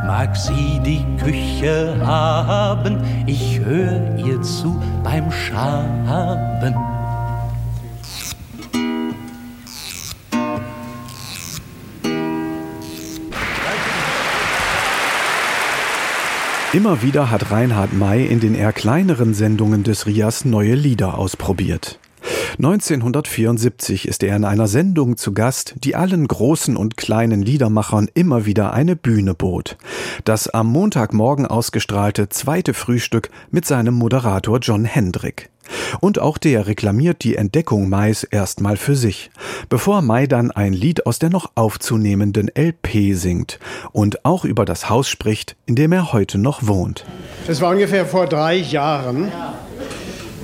[0.07, 6.92] Mag sie die Küche haben, ich höre ihr zu beim Schaben.
[16.75, 21.99] Immer wieder hat Reinhard May in den eher kleineren Sendungen des Rias neue Lieder ausprobiert.
[22.57, 28.47] 1974 ist er in einer Sendung zu Gast, die allen großen und kleinen Liedermachern immer
[28.47, 29.77] wieder eine Bühne bot.
[30.25, 35.51] Das am Montagmorgen ausgestrahlte zweite Frühstück mit seinem Moderator John Hendrick.
[36.01, 39.31] Und auch der reklamiert die Entdeckung Mais erstmal für sich,
[39.69, 43.59] bevor Mai dann ein Lied aus der noch aufzunehmenden LP singt
[43.93, 47.05] und auch über das Haus spricht, in dem er heute noch wohnt.
[47.49, 49.33] Es war ungefähr vor drei Jahren.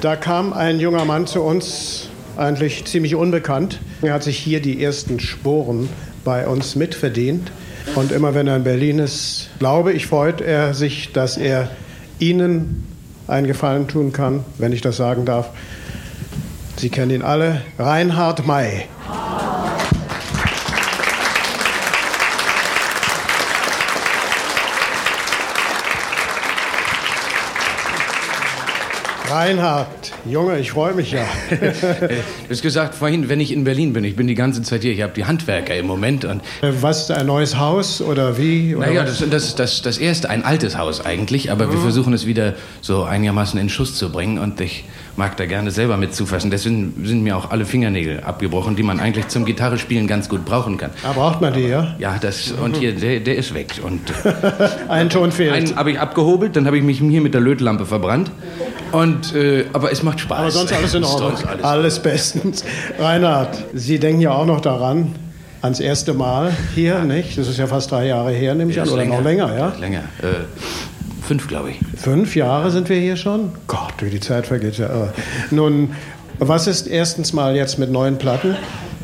[0.00, 3.80] Da kam ein junger Mann zu uns, eigentlich ziemlich unbekannt.
[4.02, 5.88] Er hat sich hier die ersten Sporen
[6.24, 7.50] bei uns mitverdient.
[7.94, 11.70] Und immer wenn er in Berlin ist, glaube ich, freut er sich, dass er
[12.18, 12.86] Ihnen
[13.28, 15.50] einen Gefallen tun kann, wenn ich das sagen darf.
[16.76, 18.86] Sie kennen ihn alle, Reinhard May.
[29.30, 31.24] Reinhard, Junge, ich freue mich ja.
[31.50, 34.92] du hast gesagt vorhin, wenn ich in Berlin bin, ich bin die ganze Zeit hier,
[34.92, 36.24] ich habe die Handwerker im Moment.
[36.24, 38.74] Und was, ein neues Haus oder wie?
[38.74, 41.72] Oder naja, das, das, das, das erste, ein altes Haus eigentlich, aber mhm.
[41.72, 44.84] wir versuchen es wieder so einigermaßen in Schuss zu bringen und ich
[45.18, 46.50] mag da gerne selber mitzufassen.
[46.50, 50.78] Deswegen sind mir auch alle Fingernägel abgebrochen, die man eigentlich zum Gitarrespielen ganz gut brauchen
[50.78, 50.90] kann.
[51.02, 51.96] Ah, braucht man die, ja?
[51.98, 53.74] Ja, das, und hier, der, der ist weg.
[53.82, 54.00] Und,
[54.88, 55.52] Ein Ton fehlt.
[55.52, 58.30] Einen habe ich abgehobelt, dann habe ich mich hier mit der Lötlampe verbrannt.
[58.92, 60.38] Und, äh, aber es macht Spaß.
[60.38, 61.34] Aber sonst alles in Ordnung.
[61.46, 62.64] Alles, alles bestens.
[62.98, 65.14] Reinhard, Sie denken ja auch noch daran,
[65.62, 67.04] ans erste Mal hier, ja.
[67.04, 67.36] nicht?
[67.36, 69.16] Das ist ja fast drei Jahre her, nehme ich an, oder länger.
[69.16, 69.72] noch länger, ja?
[69.78, 70.02] Länger.
[70.22, 70.44] Äh,
[71.28, 71.78] Fünf, glaube ich.
[72.00, 73.50] Fünf Jahre sind wir hier schon?
[73.66, 75.12] Gott, wie die Zeit vergeht ja.
[75.50, 75.90] Nun,
[76.38, 78.56] was ist erstens mal jetzt mit neuen Platten?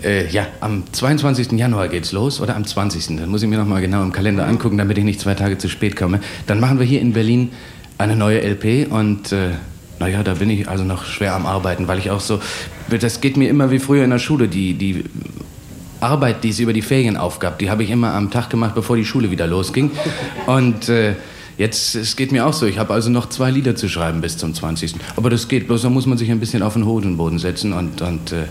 [0.03, 1.53] Äh, ja, am 22.
[1.53, 3.19] Januar geht's los oder am 20.
[3.19, 5.59] Dann muss ich mir noch mal genau im Kalender angucken, damit ich nicht zwei Tage
[5.59, 6.21] zu spät komme.
[6.47, 7.53] Dann machen wir hier in Berlin
[7.99, 9.51] eine neue LP und äh,
[10.05, 12.39] naja, da bin ich also noch schwer am Arbeiten, weil ich auch so,
[12.91, 15.05] das geht mir immer wie früher in der Schule, die, die
[16.01, 18.97] Arbeit, die es über die Ferien aufgab, die habe ich immer am Tag gemacht, bevor
[18.97, 19.91] die Schule wieder losging.
[20.45, 21.15] Und äh,
[21.57, 22.67] Jetzt, es geht mir auch so.
[22.67, 24.95] Ich habe also noch zwei Lieder zu schreiben bis zum 20.
[25.17, 28.03] Aber das geht, bloß da muss man sich ein bisschen auf den Hodenboden setzen und,
[28.03, 28.47] und äh,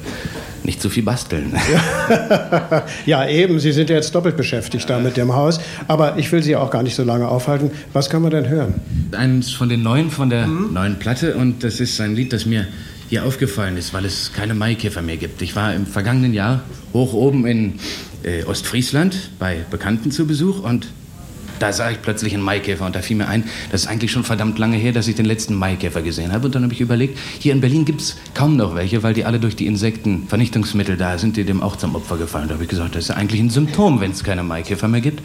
[0.63, 1.53] nicht zu viel basteln.
[1.71, 2.85] Ja.
[3.05, 3.59] ja, eben.
[3.59, 5.59] Sie sind ja jetzt doppelt beschäftigt da mit dem Haus.
[5.87, 7.71] Aber ich will Sie auch gar nicht so lange aufhalten.
[7.91, 8.75] Was kann man denn hören?
[9.11, 10.73] Eins von den neuen, von der mhm.
[10.73, 11.35] neuen Platte.
[11.35, 12.67] Und das ist ein Lied, das mir
[13.09, 15.41] hier aufgefallen ist, weil es keine Maikäfer mehr gibt.
[15.41, 16.63] Ich war im vergangenen Jahr
[16.93, 17.73] hoch oben in
[18.23, 20.87] äh, Ostfriesland bei Bekannten zu Besuch und
[21.63, 24.26] da sah ich plötzlich einen Maikäfer und da fiel mir ein, das ist eigentlich schon
[24.26, 26.47] verdammt lange her, dass ich den letzten Maikäfer gesehen habe.
[26.47, 29.23] Und dann habe ich überlegt, hier in Berlin gibt es kaum noch welche, weil die
[29.23, 32.49] alle durch die Insektenvernichtungsmittel da sind, die dem auch zum Opfer gefallen.
[32.49, 35.21] Da habe ich gesagt, das ist eigentlich ein Symptom, wenn es keine Maikäfer mehr gibt.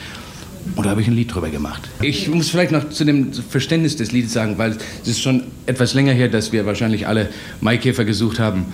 [0.76, 1.88] Und da habe ich ein Lied drüber gemacht.
[2.00, 5.94] Ich muss vielleicht noch zu dem Verständnis des Liedes sagen, weil es ist schon etwas
[5.94, 7.28] länger her, dass wir wahrscheinlich alle
[7.61, 8.66] Maikäfer gesucht haben.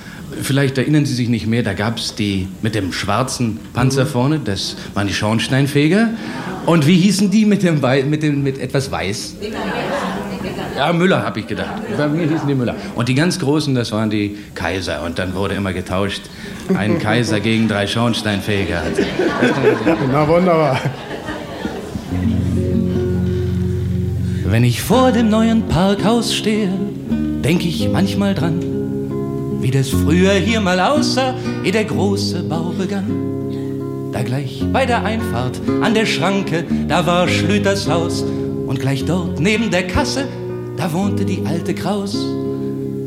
[0.43, 4.41] Vielleicht erinnern Sie sich nicht mehr, da gab es die mit dem schwarzen Panzer vorne,
[4.45, 6.11] das waren die Schornsteinfeger.
[6.67, 9.37] Und wie hießen die mit, dem Wei mit, dem, mit etwas Weiß?
[10.77, 11.83] Ja, Müller, habe ich gedacht.
[11.97, 12.75] Bei mir hießen die Müller.
[12.97, 15.03] Und die ganz Großen, das waren die Kaiser.
[15.05, 16.23] Und dann wurde immer getauscht.
[16.75, 18.83] Ein Kaiser gegen drei Schornsteinfeger.
[20.11, 20.81] Na wunderbar.
[24.55, 26.71] Wenn ich vor dem neuen Parkhaus stehe,
[27.45, 28.61] denke ich manchmal dran,
[29.61, 34.13] wie das früher hier mal aussah, ehe der große Bau begann.
[34.13, 38.23] Da gleich bei der Einfahrt an der Schranke, da war Schlüters Haus.
[38.23, 40.29] Und gleich dort neben der Kasse,
[40.77, 42.17] da wohnte die alte Kraus.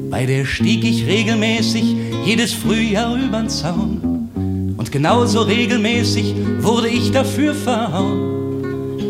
[0.10, 4.73] Bei der stieg ich regelmäßig jedes Frühjahr übern Zaun.
[4.75, 8.37] Und genauso regelmäßig wurde ich dafür verhauen.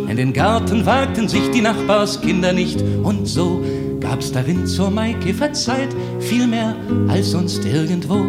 [0.07, 3.61] In den Garten wagten sich die Nachbarskinder nicht und so
[3.99, 5.89] gab's darin zur Maikäferzeit
[6.19, 6.75] viel mehr
[7.09, 8.25] als sonst irgendwo.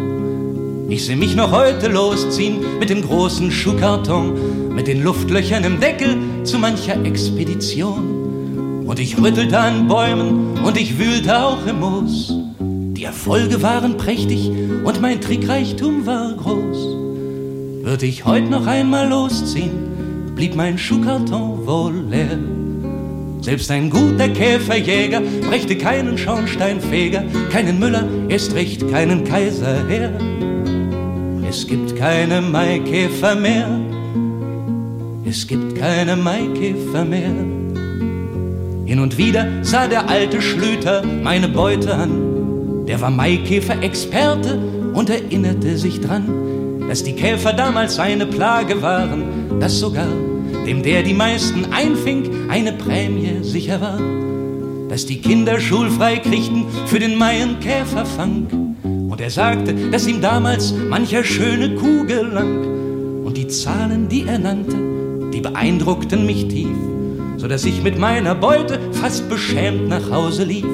[0.89, 6.17] Ich seh mich noch heute losziehen mit dem großen Schuhkarton, mit den Luftlöchern im Deckel
[6.43, 8.85] zu mancher Expedition.
[8.85, 12.33] Und ich rüttelte an Bäumen und ich wühlte auch im Moos.
[12.59, 14.51] Die Erfolge waren prächtig
[14.83, 16.77] und mein Trickreichtum war groß.
[17.85, 19.88] Würde ich heute noch einmal losziehen,
[20.39, 22.39] blieb mein Schuhkarton wohl leer.
[23.41, 30.13] Selbst ein guter Käferjäger brächte keinen Schornsteinfeger, keinen Müller, erst recht keinen Kaiser her.
[31.49, 33.67] Es gibt keine Maikäfer mehr.
[35.25, 37.35] Es gibt keine Maikäfer mehr.
[38.85, 42.85] Hin und wieder sah der alte Schlüter meine Beute an.
[42.87, 44.57] Der war Maikäfer-Experte
[44.93, 50.07] und erinnerte sich dran, dass die Käfer damals eine Plage waren, dass sogar
[50.69, 53.99] dem, der die meisten einfing, eine Prämie sicher war,
[54.87, 58.75] dass die Kinder schulfrei kriegten für den Maienkäferfang
[59.09, 63.23] und er sagte, dass ihm damals mancher schöne Kuh gelang.
[63.25, 64.77] Und die Zahlen, die er nannte,
[65.33, 66.77] die beeindruckten mich tief,
[67.37, 70.67] so dass ich mit meiner Beute fast beschämt nach Hause lief.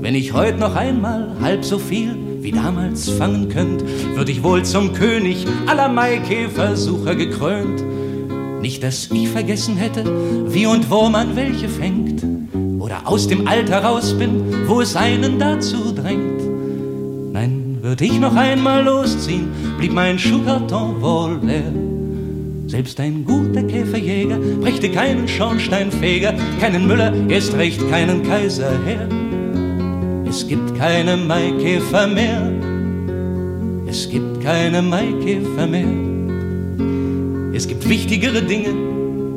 [0.00, 3.84] Wenn ich heut noch einmal halb so viel wie damals fangen könnt,
[4.16, 7.84] würde ich wohl zum König aller Maikäfersucher gekrönt.
[8.64, 10.02] Nicht, dass ich vergessen hätte,
[10.48, 12.24] wie und wo man welche fängt,
[12.80, 16.40] oder aus dem Alter raus bin, wo es einen dazu drängt.
[17.82, 21.74] Würde ich noch einmal losziehen, blieb mein Schuhkarton wohl leer.
[22.66, 29.06] Selbst ein guter Käferjäger brächte keinen Schornsteinfeger, keinen Müller, erst recht keinen Kaiser her.
[30.26, 32.50] Es gibt keine Maikäfer mehr,
[33.86, 36.03] es gibt keine Maikäfer mehr.
[37.64, 38.74] Es gibt wichtigere Dinge,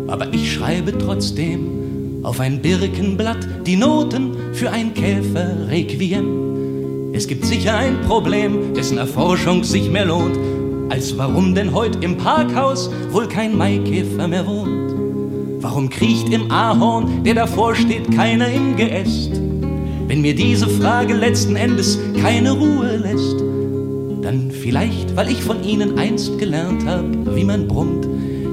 [0.10, 7.14] aber ich schreibe trotzdem auf ein Birkenblatt die Noten für ein Käfer-Requiem.
[7.14, 10.38] Es gibt sicher ein Problem, dessen Erforschung sich mehr lohnt,
[10.90, 15.64] als warum denn heute im Parkhaus wohl kein Maikäfer mehr wohnt.
[15.64, 19.40] Warum kriecht im Ahorn, der davor steht, keiner im Geäst?
[20.10, 23.40] Wenn mir diese Frage letzten Endes keine Ruhe lässt,
[24.22, 28.06] dann vielleicht, weil ich von ihnen einst gelernt habe, wie man brummt,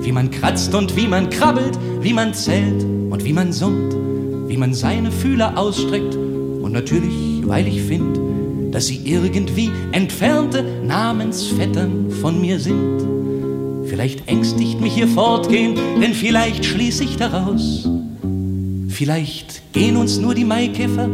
[0.04, 3.94] wie man kratzt und wie man krabbelt, wie man zählt und wie man summt,
[4.48, 8.20] wie man seine Fühler ausstreckt und natürlich, weil ich finde,
[8.70, 13.04] dass sie irgendwie entfernte Namensvettern von mir sind.
[13.86, 17.88] Vielleicht ängstigt mich ihr Fortgehen, denn vielleicht schließe ich daraus.
[18.88, 21.08] Vielleicht gehen uns nur die Maikäfer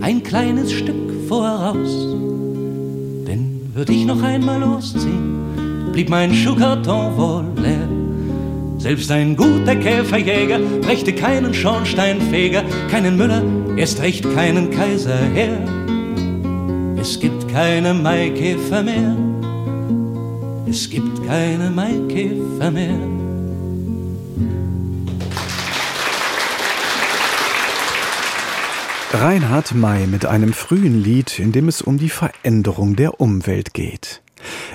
[0.00, 2.16] ein kleines Stück voraus.
[3.26, 7.95] Denn würde ich noch einmal losziehen, blieb mein Schuhkarton wohl leer.
[8.86, 13.42] Selbst ein guter Käferjäger brächte keinen Schornsteinfeger, keinen Müller,
[13.76, 15.58] erst recht keinen Kaiser her.
[16.96, 19.16] Es gibt keine Maikäfer mehr.
[20.70, 22.96] Es gibt keine Maikäfer mehr.
[29.12, 34.22] Reinhard May mit einem frühen Lied, in dem es um die Veränderung der Umwelt geht.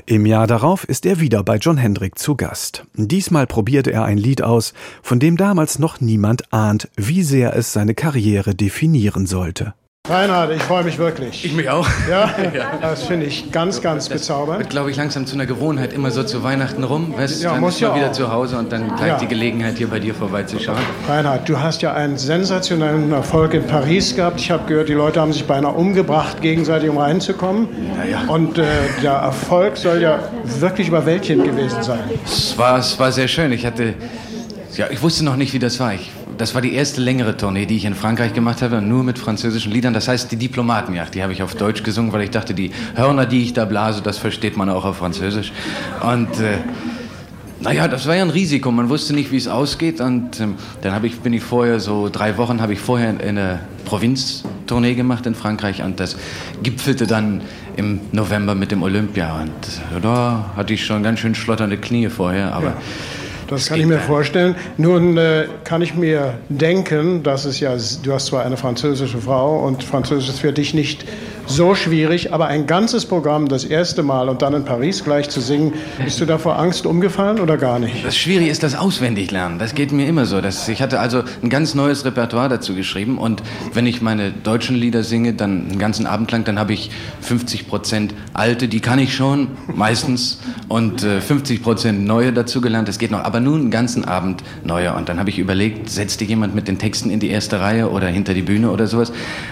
[0.06, 2.86] Im Jahr darauf ist er wieder bei John Hendrick zu Gast.
[2.96, 7.74] Diesmal probiert er ein Lied aus, von dem damals noch niemand ahnt, wie sehr es
[7.74, 9.74] seine Karriere definieren sollte.
[10.12, 11.46] Reinhard, ich freue mich wirklich.
[11.46, 11.88] Ich mich auch.
[12.10, 12.30] Ja,
[12.82, 14.60] das finde ich ganz, ganz das bezaubernd.
[14.60, 17.14] Wird, glaube ich, langsam zu einer Gewohnheit, immer so zu Weihnachten rum.
[17.16, 19.18] Weißt, Ja, dann muss ist man ja wieder zu Hause und dann gleich Ja.
[19.18, 20.78] die Gelegenheit, hier bei dir vorbeizuschauen.
[21.08, 24.42] Reinhard, du hast ja einen sensationellen Erfolg in Paris gehabt.
[24.42, 27.70] Ich habe gehört, die Leute haben sich beinahe umgebracht, gegenseitig um reinzukommen.
[28.28, 28.66] Und äh,
[29.02, 30.20] der Erfolg soll ja
[30.60, 32.00] wirklich überwältigend gewesen sein.
[32.26, 33.54] Es war, es war sehr schön.
[33.54, 33.94] Ich hatte,
[34.76, 35.94] ja, ich wusste noch nicht, wie das war.
[35.94, 39.20] Ich, das war die erste längere Tournee, die ich in Frankreich gemacht habe, nur mit
[39.20, 39.94] französischen Liedern.
[39.94, 43.28] Das heißt, die Diplomatenjacht, die habe ich auf Deutsch gesungen, weil ich dachte, die Hörner,
[43.28, 45.52] die ich da blase, das versteht man auch auf Französisch.
[46.02, 46.58] Und äh,
[47.60, 48.72] naja, das war ja ein Risiko.
[48.72, 50.02] Man wusste nicht, wie es ausgeht.
[50.02, 54.96] Und ähm, dann ich, bin ich vorher so drei Wochen habe ich vorher eine Provinztournee
[54.96, 56.16] gemacht in Frankreich und das
[56.64, 57.42] gipfelte dann
[57.76, 59.40] im November mit dem Olympia.
[59.40, 59.52] Und
[59.96, 62.74] äh, da hatte ich schon ganz schön schlotternde Knie vorher, aber
[63.52, 64.56] Das kann ich mir vorstellen.
[64.78, 69.68] Nun äh, kann ich mir denken, dass es ja, du hast zwar eine französische Frau
[69.68, 71.04] und Französisch ist für dich nicht
[71.52, 75.42] so schwierig, aber ein ganzes Programm das erste Mal und dann in Paris gleich zu
[75.42, 75.74] singen,
[76.04, 78.04] bist du da vor Angst umgefallen oder gar nicht?
[78.04, 79.60] Das Schwierige ist das Auswendiglernen.
[79.60, 80.42] Das geht mir immer so.
[80.42, 83.44] Das, ich hatte also ein ganz neues Repertoire dazu geschrieben und
[83.74, 86.92] wenn ich meine deutschen Lieder singe, dann einen ganzen Abend lang, dann habe ich
[87.22, 90.40] 50 Prozent alte, die kann ich schon meistens
[90.70, 92.88] und äh, 50 Prozent neue dazu gelernt.
[92.88, 94.94] Das geht noch, aber nun einen ganzen Abend neue.
[94.94, 97.90] Und dann habe ich überlegt, setzt dir jemand mit den Texten in die erste Reihe
[97.90, 99.12] oder hinter die Bühne oder sowas.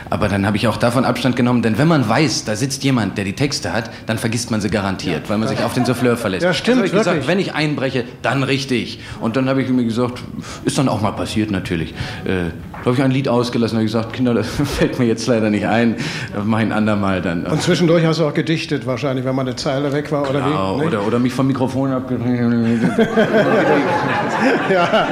[0.10, 3.18] Aber dann habe ich auch davon Abstand genommen, denn wenn man weiß, da sitzt jemand,
[3.18, 6.16] der die Texte hat, dann vergisst man sie garantiert, weil man sich auf den Souffleur
[6.16, 6.44] verlässt.
[6.44, 9.02] Ja, stimmt, also ich gesagt, wenn ich einbreche, dann richtig.
[9.20, 10.20] Und dann habe ich mir gesagt,
[10.64, 11.92] ist dann auch mal passiert natürlich.
[12.24, 15.50] Äh, da habe ich ein Lied ausgelassen und gesagt, Kinder, das fällt mir jetzt leider
[15.50, 15.98] nicht ein,
[16.46, 17.46] mache ich ein andermal dann.
[17.46, 20.76] Und zwischendurch hast du auch gedichtet, wahrscheinlich, wenn mal eine Zeile weg war oder Genau,
[20.78, 20.80] wie?
[20.86, 20.88] nicht?
[20.94, 22.40] oder, oder mich vom Mikrofon abgedreht.
[24.72, 25.08] ja.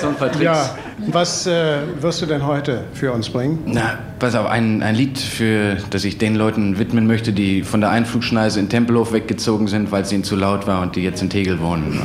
[0.00, 0.44] So ein paar Tricks.
[0.44, 0.74] ja.
[1.08, 3.60] Was äh, wirst du denn heute für uns bringen?
[3.66, 7.80] Na, pass auf, ein, ein Lied, für das ich den Leuten widmen möchte, die von
[7.80, 11.22] der Einflugschneise in Tempelhof weggezogen sind, weil es ihnen zu laut war und die jetzt
[11.22, 12.00] in Tegel wohnen.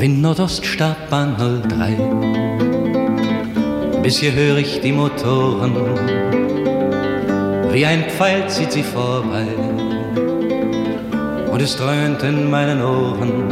[0.00, 1.36] Wind Nordost Startbahn
[1.68, 2.43] 03.
[4.04, 5.74] Bis hier höre ich die Motoren.
[7.72, 9.46] Wie ein Pfeil zieht sie vorbei.
[11.50, 13.50] Und es dröhnt in meinen Ohren.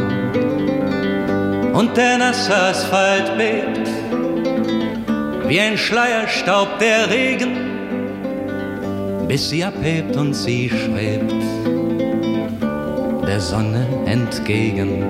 [1.73, 3.89] Und der nasse Asphalt bebt.
[5.47, 7.57] Wie ein Schleierstaub der Regen.
[9.27, 11.33] Bis sie abhebt und sie schwebt.
[13.25, 15.09] Der Sonne entgegen.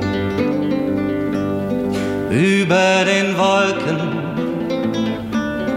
[2.32, 4.13] Über den Wolken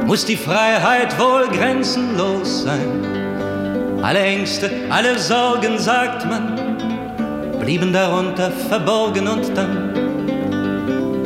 [0.06, 3.04] muss die Freiheit wohl grenzenlos sein.
[4.02, 9.92] Alle Ängste, alle Sorgen, sagt man, blieben darunter verborgen und dann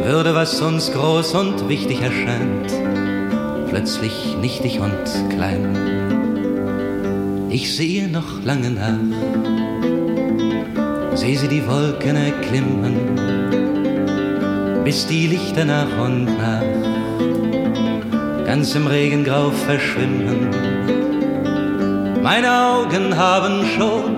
[0.03, 2.73] würde, was uns groß und wichtig erscheint,
[3.69, 5.77] plötzlich nichtig und klein.
[7.51, 8.97] Ich sehe noch lange nach,
[11.17, 12.95] sehe sie die Wolken erklimmen,
[14.85, 17.00] bis die Lichter nach und nach
[18.51, 20.51] ganz im Regengrau verschwimmen
[22.21, 24.17] Meine Augen haben schon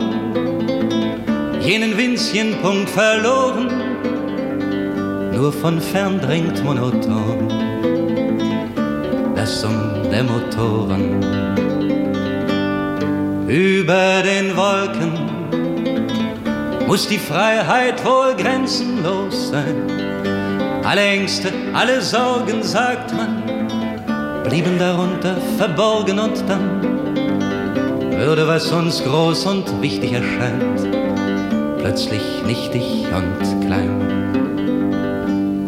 [1.61, 3.69] jenen winzigen Punkt verloren,
[5.35, 7.47] nur von fern dringt monoton
[9.35, 11.21] das Summen der Motoren.
[13.49, 15.13] Über den Wolken
[16.87, 19.77] muss die Freiheit wohl grenzenlos sein.
[20.85, 23.32] Alle Ängste, alle Sorgen, sagt man,
[24.53, 26.83] blieben darunter verborgen und dann
[28.19, 30.91] würde, was uns groß und wichtig erscheint,
[31.79, 33.99] plötzlich nichtig und klein.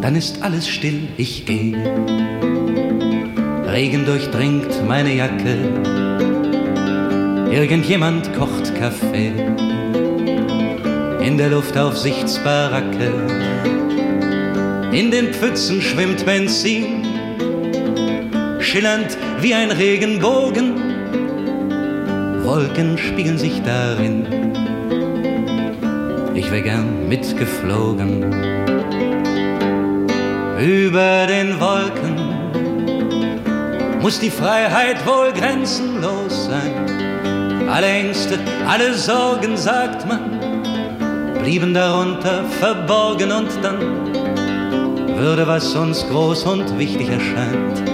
[0.02, 1.78] Dann ist alles still, ich gehe.
[3.66, 5.56] Regen durchdringt meine Jacke.
[7.50, 9.32] Irgendjemand kocht Kaffee.
[11.22, 13.14] In der Luft Aufsichtsbaracke.
[14.92, 16.93] In den Pfützen schwimmt Benzin.
[18.74, 20.74] Schillernd wie ein Regenbogen
[22.42, 24.26] Wolken spiegeln sich darin.
[26.34, 28.32] Ich wär gern mitgeflogen.
[30.58, 32.16] Über den Wolken
[34.02, 37.68] muss die Freiheit wohl grenzenlos sein.
[37.68, 40.40] Alle Ängste, alle Sorgen, sagt man,
[41.40, 43.78] blieben darunter verborgen und dann
[45.16, 47.93] würde, was uns groß und wichtig erscheint,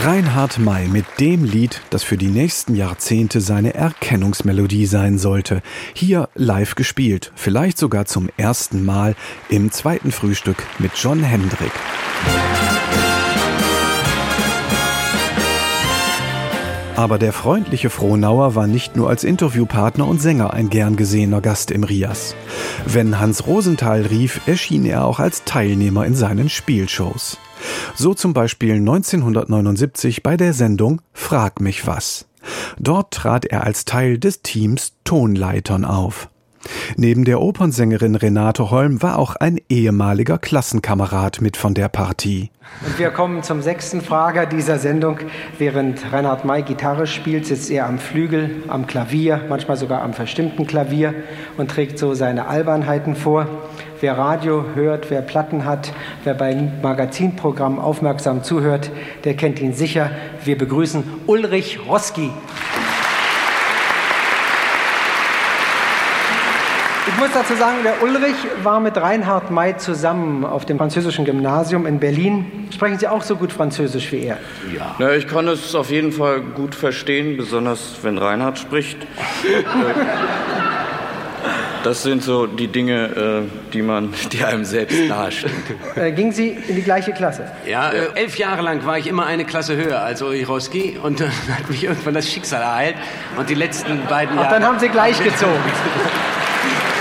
[0.00, 5.60] Reinhard May mit dem Lied, das für die nächsten Jahrzehnte seine Erkennungsmelodie sein sollte.
[5.92, 9.16] Hier live gespielt, vielleicht sogar zum ersten Mal
[9.48, 11.72] im zweiten Frühstück mit John Hendrick.
[16.94, 21.72] Aber der freundliche Frohnauer war nicht nur als Interviewpartner und Sänger ein gern gesehener Gast
[21.72, 22.36] im Rias.
[22.86, 27.36] Wenn Hans Rosenthal rief, erschien er auch als Teilnehmer in seinen Spielshows.
[27.94, 32.26] So zum Beispiel 1979 bei der Sendung Frag mich was.
[32.78, 36.28] Dort trat er als Teil des Teams Tonleitern auf.
[36.96, 42.50] Neben der Opernsängerin Renate Holm war auch ein ehemaliger Klassenkamerad mit von der Partie.
[42.84, 45.18] Und wir kommen zum sechsten Frager dieser Sendung.
[45.58, 50.66] Während Reinhard May Gitarre spielt, sitzt er am Flügel, am Klavier, manchmal sogar am verstimmten
[50.66, 51.14] Klavier
[51.56, 53.46] und trägt so seine Albernheiten vor.
[54.00, 55.92] Wer Radio hört, wer Platten hat,
[56.22, 58.92] wer beim Magazinprogramm aufmerksam zuhört,
[59.24, 60.12] der kennt ihn sicher.
[60.44, 62.30] Wir begrüßen Ulrich Roski.
[67.08, 71.84] Ich muss dazu sagen, der Ulrich war mit Reinhard May zusammen auf dem französischen Gymnasium
[71.84, 72.68] in Berlin.
[72.72, 74.38] Sprechen Sie auch so gut Französisch wie er?
[74.72, 74.94] Ja.
[75.00, 78.98] Na, ich kann es auf jeden Fall gut verstehen, besonders wenn Reinhard spricht.
[81.88, 85.54] Das sind so die Dinge, äh, die man, die einem selbst nahestehen.
[85.96, 87.50] Äh, gingen Sie in die gleiche Klasse?
[87.66, 91.30] Ja, äh, elf Jahre lang war ich immer eine Klasse höher als Ulrich und dann
[91.56, 92.96] hat mich irgendwann das Schicksal ereilt
[93.38, 94.48] und die letzten beiden Jahre.
[94.48, 95.54] Ach, dann haben Sie gleich gezogen.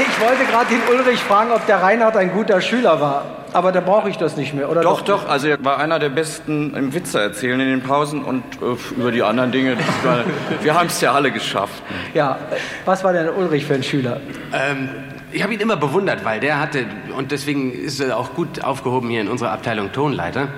[0.00, 3.24] Ich wollte gerade den Ulrich fragen, ob der Reinhard ein guter Schüler war.
[3.52, 4.80] Aber da brauche ich das nicht mehr, oder?
[4.80, 8.42] Doch, doch, Also er war einer der besten im Witze erzählen in den Pausen und
[8.62, 9.76] äh, über die anderen Dinge.
[10.02, 10.24] War,
[10.62, 11.82] wir haben es ja alle geschafft.
[12.14, 12.38] Ja,
[12.86, 14.20] was war denn Ulrich für ein Schüler?
[14.52, 14.88] Ähm,
[15.32, 16.86] ich habe ihn immer bewundert, weil der hatte,
[17.16, 20.48] und deswegen ist er auch gut aufgehoben hier in unserer Abteilung Tonleiter.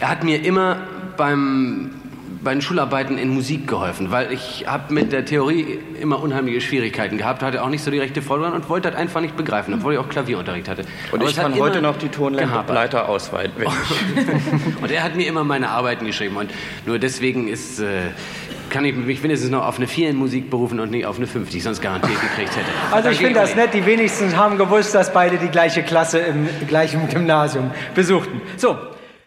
[0.00, 0.76] Er hat mir immer
[1.16, 2.01] beim
[2.42, 7.18] bei den Schularbeiten in Musik geholfen, weil ich habe mit der Theorie immer unheimliche Schwierigkeiten
[7.18, 9.94] gehabt, hatte auch nicht so die rechte Vordergrund und wollte das einfach nicht begreifen, obwohl
[9.94, 10.84] ich auch Klavierunterricht hatte.
[11.12, 13.64] Und Aber ich kann heute noch die Tonleiter ausweiten.
[14.82, 16.50] und er hat mir immer meine Arbeiten geschrieben und
[16.86, 17.80] nur deswegen ist...
[17.80, 18.10] Äh,
[18.70, 21.26] kann ich mich wenigstens noch auf eine 4 in Musik berufen und nicht auf eine
[21.26, 22.66] 5, die ich sonst garantiert gekriegt hätte.
[22.90, 26.48] Also ich finde das nett, die wenigsten haben gewusst, dass beide die gleiche Klasse im
[26.68, 28.40] gleichen Gymnasium besuchten.
[28.56, 28.78] So,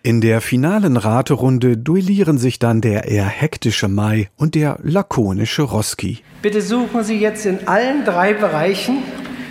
[0.06, 6.20] in der finalen Raterunde duellieren sich dann der eher hektische Mai und der lakonische Roski.
[6.44, 9.00] Bitte suchen Sie jetzt in allen drei Bereichen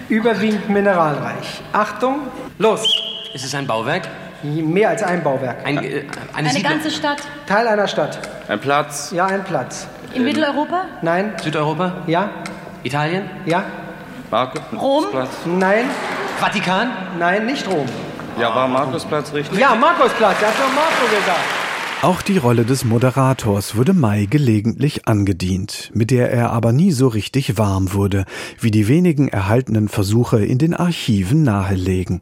[0.09, 1.61] überwiegend mineralreich.
[1.73, 2.21] Achtung,
[2.59, 2.87] los!
[3.35, 4.09] Ist es ein Bauwerk?
[4.45, 5.67] Mehr als ein Bauwerk.
[5.67, 7.21] Ein, äh, eine, eine ganze Stadt?
[7.47, 8.21] Teil einer Stadt.
[8.47, 9.11] Ein Platz?
[9.11, 9.89] Ja, ein Platz.
[10.13, 10.85] In ähm, Mitteleuropa?
[11.03, 11.33] Nein.
[11.43, 12.05] Südeuropa?
[12.07, 12.31] Ja.
[12.85, 13.29] Italien?
[13.45, 13.65] Ja.
[14.31, 14.61] Marke?
[14.73, 15.07] Rom?
[15.59, 15.87] Nein.
[16.39, 16.91] Vatikan?
[17.19, 17.87] Nein, nicht Rom.
[18.41, 19.59] Ja, war Markusplatz richtig?
[19.59, 21.65] Ja, Markusplatz, das hat doch Marco gesagt.
[22.03, 27.09] Auch die Rolle des Moderators wurde May gelegentlich angedient, mit der er aber nie so
[27.09, 28.25] richtig warm wurde,
[28.61, 32.21] wie die wenigen erhaltenen Versuche in den Archiven nahelegen.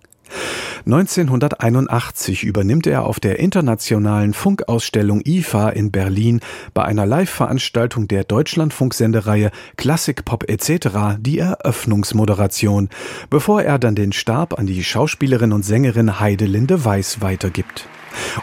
[0.84, 6.40] 1981 übernimmt er auf der internationalen Funkausstellung IFA in Berlin
[6.74, 11.18] bei einer Live-Veranstaltung der Deutschlandfunksendereihe Klassik Pop etc.
[11.18, 12.88] die Eröffnungsmoderation,
[13.30, 17.86] bevor er dann den Stab an die Schauspielerin und Sängerin Heidelinde Weiß weitergibt.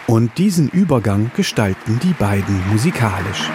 [0.07, 3.49] Und diesen Übergang gestalten die beiden musikalisch.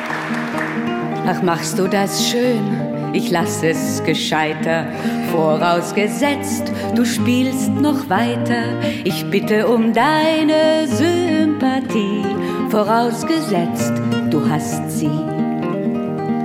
[1.26, 3.03] Ach, machst du das schön?
[3.14, 4.86] Ich lass es gescheiter.
[5.30, 8.80] Vorausgesetzt, du spielst noch weiter.
[9.04, 12.24] Ich bitte um deine Sympathie.
[12.70, 13.92] Vorausgesetzt,
[14.30, 15.10] du hast sie.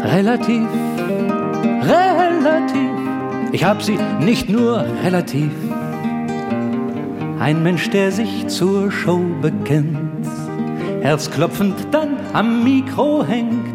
[0.03, 0.67] Relativ,
[1.81, 2.91] relativ.
[3.51, 5.51] Ich hab sie nicht nur relativ.
[7.39, 10.27] Ein Mensch, der sich zur Show bekennt,
[11.01, 13.68] herzklopfend dann am Mikro hängt.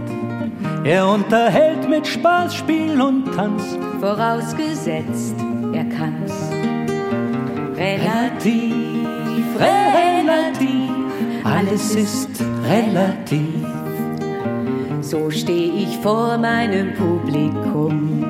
[0.84, 3.78] Er unterhält mit Spaß, Spiel und Tanz.
[4.00, 5.34] Vorausgesetzt,
[5.72, 6.34] er kann's.
[7.74, 10.90] Relativ, relativ,
[11.42, 13.66] alles ist relativ.
[15.00, 18.22] So steh ich vor meinem Publikum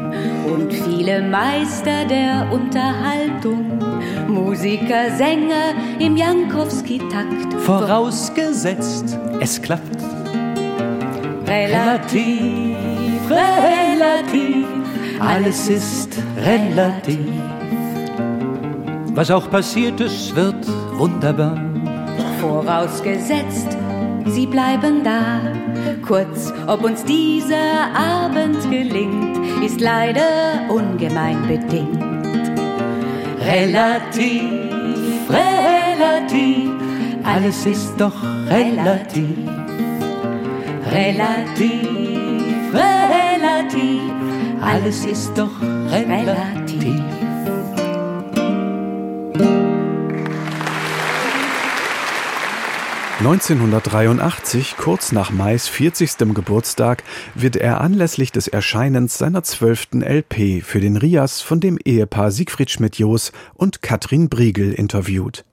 [0.47, 3.81] und viele Meister der Unterhaltung,
[4.29, 7.53] Musiker, Sänger im Jankowski-Takt.
[7.65, 10.14] Vorausgesetzt, es klappt.
[11.55, 14.67] Relativ, relativ,
[15.21, 17.31] alles ist relativ.
[19.15, 20.67] Was auch passiert, es wird
[20.99, 21.57] wunderbar.
[22.41, 23.69] Vorausgesetzt,
[24.27, 25.41] sie bleiben da.
[26.05, 32.03] Kurz, ob uns dieser Abend gelingt, ist leider ungemein bedingt.
[33.41, 34.43] Relativ,
[35.31, 36.71] relativ,
[37.23, 39.64] alles ist doch relativ.
[40.95, 44.13] Relativ, relativ,
[44.61, 47.03] alles ist doch relativ.
[53.19, 56.33] 1983, kurz nach Mais 40.
[56.33, 57.03] Geburtstag,
[57.35, 62.71] wird er anlässlich des Erscheinens seiner zwölften LP für den Rias von dem Ehepaar Siegfried
[62.71, 65.45] Schmidt-Jos und Katrin Briegel interviewt.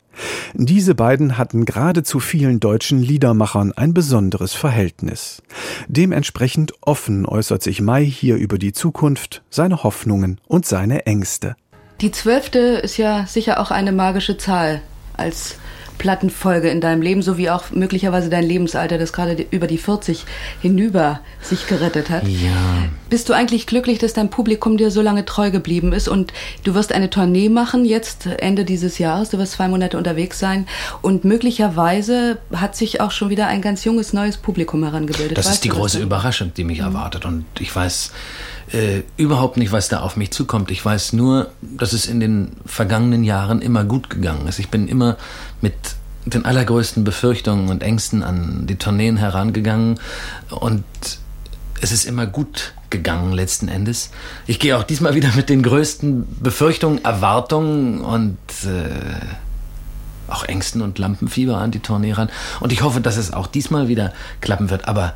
[0.54, 5.42] Diese beiden hatten gerade zu vielen deutschen Liedermachern ein besonderes Verhältnis.
[5.88, 11.56] Dementsprechend offen äußert sich Mai hier über die Zukunft, seine Hoffnungen und seine Ängste.
[12.02, 14.82] Die zwölfte ist ja sicher auch eine magische Zahl
[15.16, 15.56] als
[16.02, 20.26] Plattenfolge in deinem Leben, so wie auch möglicherweise dein Lebensalter, das gerade über die 40
[20.60, 22.28] hinüber sich gerettet hat.
[22.28, 22.90] Ja.
[23.12, 26.34] Bist du eigentlich glücklich, dass dein Publikum dir so lange treu geblieben ist und
[26.64, 30.66] du wirst eine Tournee machen jetzt Ende dieses Jahres, du wirst zwei Monate unterwegs sein
[31.04, 35.38] und möglicherweise hat sich auch schon wieder ein ganz junges neues Publikum herangebildet.
[35.38, 36.08] Das weißt ist die große denn?
[36.08, 38.12] Überraschung, die mich erwartet und ich weiß
[38.74, 40.72] äh, überhaupt nicht, was da auf mich zukommt.
[40.72, 44.60] Ich weiß nur, dass es in den vergangenen Jahren immer gut gegangen ist.
[44.60, 45.18] Ich bin immer
[45.62, 45.74] mit
[46.26, 50.00] den allergrößten Befürchtungen und Ängsten an die Tourneen herangegangen
[50.50, 50.84] und
[51.82, 54.12] es ist immer gut gegangen letzten Endes.
[54.46, 61.00] Ich gehe auch diesmal wieder mit den größten Befürchtungen, Erwartungen und äh, auch Ängsten und
[61.00, 62.30] Lampenfieber an die Tournee ran.
[62.60, 64.88] Und ich hoffe, dass es auch diesmal wieder klappen wird.
[64.88, 65.16] Aber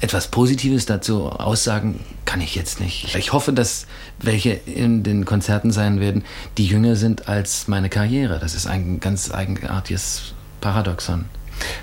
[0.00, 3.14] etwas Positives dazu aussagen kann ich jetzt nicht.
[3.14, 3.86] Ich hoffe, dass
[4.20, 6.24] welche in den Konzerten sein werden,
[6.58, 8.38] die jünger sind als meine Karriere.
[8.38, 11.26] Das ist ein ganz eigenartiges Paradoxon.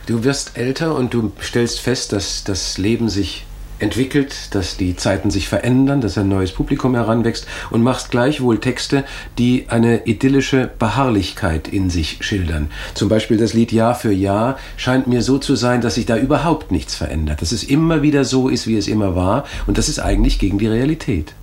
[0.05, 3.45] Du wirst älter und du stellst fest, dass das Leben sich
[3.81, 9.03] entwickelt, dass die Zeiten sich verändern, dass ein neues Publikum heranwächst und machst gleichwohl Texte,
[9.37, 12.69] die eine idyllische Beharrlichkeit in sich schildern.
[12.93, 16.17] Zum Beispiel das Lied Jahr für Jahr scheint mir so zu sein, dass sich da
[16.17, 19.89] überhaupt nichts verändert, dass es immer wieder so ist, wie es immer war und das
[19.89, 21.33] ist eigentlich gegen die Realität.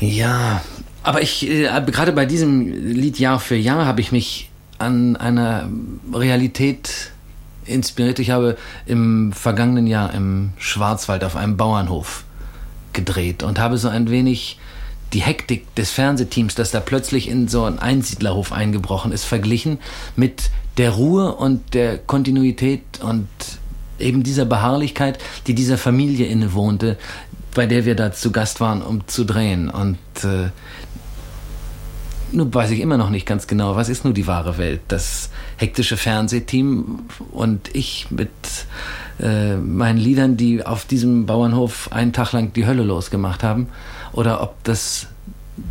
[0.00, 0.62] Ja,
[1.02, 5.68] aber ich, äh, gerade bei diesem Lied Jahr für Jahr habe ich mich an einer
[6.12, 7.12] Realität
[7.66, 8.18] inspiriert.
[8.18, 12.24] Ich habe im vergangenen Jahr im Schwarzwald auf einem Bauernhof
[12.92, 14.58] gedreht und habe so ein wenig
[15.12, 19.78] die Hektik des Fernsehteams, das da plötzlich in so einen Einsiedlerhof eingebrochen ist, verglichen
[20.16, 23.28] mit der Ruhe und der Kontinuität und
[23.98, 26.96] eben dieser Beharrlichkeit, die dieser Familie innewohnte,
[27.54, 29.68] bei der wir da zu Gast waren, um zu drehen.
[29.70, 30.50] Und äh,
[32.32, 34.80] nun weiß ich immer noch nicht ganz genau, was ist nun die wahre Welt.
[34.88, 37.00] Das hektische Fernsehteam
[37.32, 38.30] und ich mit
[39.20, 43.68] äh, meinen Liedern, die auf diesem Bauernhof einen Tag lang die Hölle losgemacht haben.
[44.12, 45.08] Oder ob das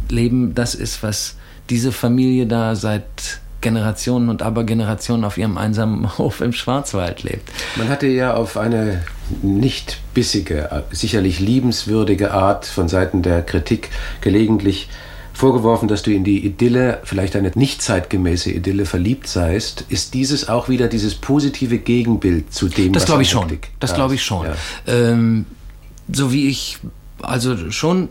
[0.09, 1.35] Leben das ist, was
[1.69, 7.49] diese Familie da seit Generationen und Abergenerationen auf ihrem einsamen Hof im Schwarzwald lebt.
[7.75, 9.03] Man hatte ja auf eine
[9.41, 13.89] nicht bissige, sicherlich liebenswürdige Art von Seiten der Kritik
[14.21, 14.89] gelegentlich
[15.33, 19.85] vorgeworfen, dass du in die Idylle, vielleicht eine nicht zeitgemäße Idylle verliebt seist.
[19.87, 23.47] Ist dieses auch wieder dieses positive Gegenbild zu dem, das was glaube ich schon.
[23.79, 24.47] Das da glaube ich schon.
[24.47, 24.53] Ja.
[24.87, 25.45] Ähm,
[26.11, 26.79] so wie ich
[27.21, 28.09] also schon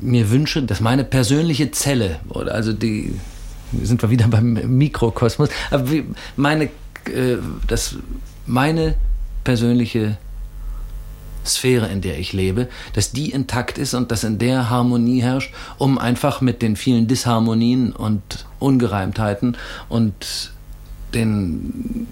[0.00, 3.14] mir wünsche, dass meine persönliche Zelle oder also die
[3.82, 5.84] sind wir wieder beim Mikrokosmos, aber
[6.36, 6.70] meine
[7.08, 7.96] äh, dass
[8.46, 8.94] meine
[9.44, 10.18] persönliche
[11.44, 15.54] Sphäre, in der ich lebe, dass die intakt ist und dass in der Harmonie herrscht,
[15.78, 19.56] um einfach mit den vielen Disharmonien und Ungereimtheiten
[19.88, 20.52] und
[21.14, 22.06] den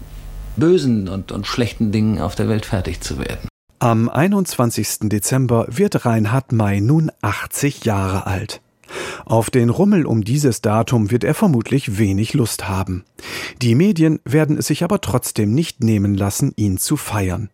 [0.56, 3.48] bösen und, und schlechten Dingen auf der Welt fertig zu werden.
[3.78, 5.00] Am 21.
[5.02, 8.62] Dezember wird Reinhard May nun 80 Jahre alt.
[9.24, 13.04] Auf den Rummel um dieses Datum wird er vermutlich wenig Lust haben.
[13.62, 17.50] Die Medien werden es sich aber trotzdem nicht nehmen lassen, ihn zu feiern.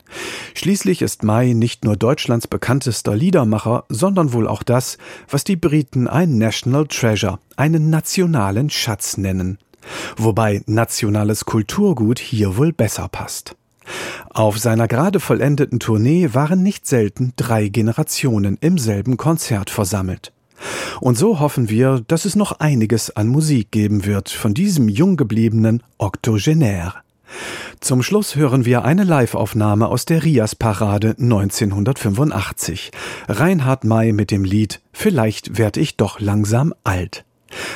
[0.54, 6.08] Schließlich ist May nicht nur Deutschlands bekanntester Liedermacher, sondern wohl auch das, was die Briten
[6.08, 9.58] ein National Treasure, einen nationalen Schatz nennen.
[10.16, 13.56] Wobei nationales Kulturgut hier wohl besser passt.
[14.30, 20.32] Auf seiner gerade vollendeten Tournee waren nicht selten drei Generationen im selben Konzert versammelt.
[21.00, 25.16] Und so hoffen wir, dass es noch einiges an Musik geben wird von diesem jung
[25.16, 26.94] gebliebenen Octogenär.
[27.80, 32.92] Zum Schluss hören wir eine Live-Aufnahme aus der Rias-Parade 1985.
[33.28, 37.24] Reinhard May mit dem Lied Vielleicht werd ich doch langsam alt.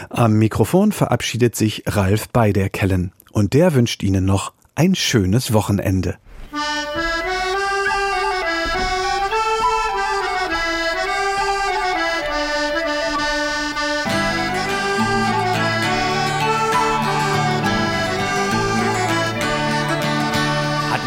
[0.09, 6.17] Am Mikrofon verabschiedet sich Ralf Beiderkellen und der wünscht Ihnen noch ein schönes Wochenende.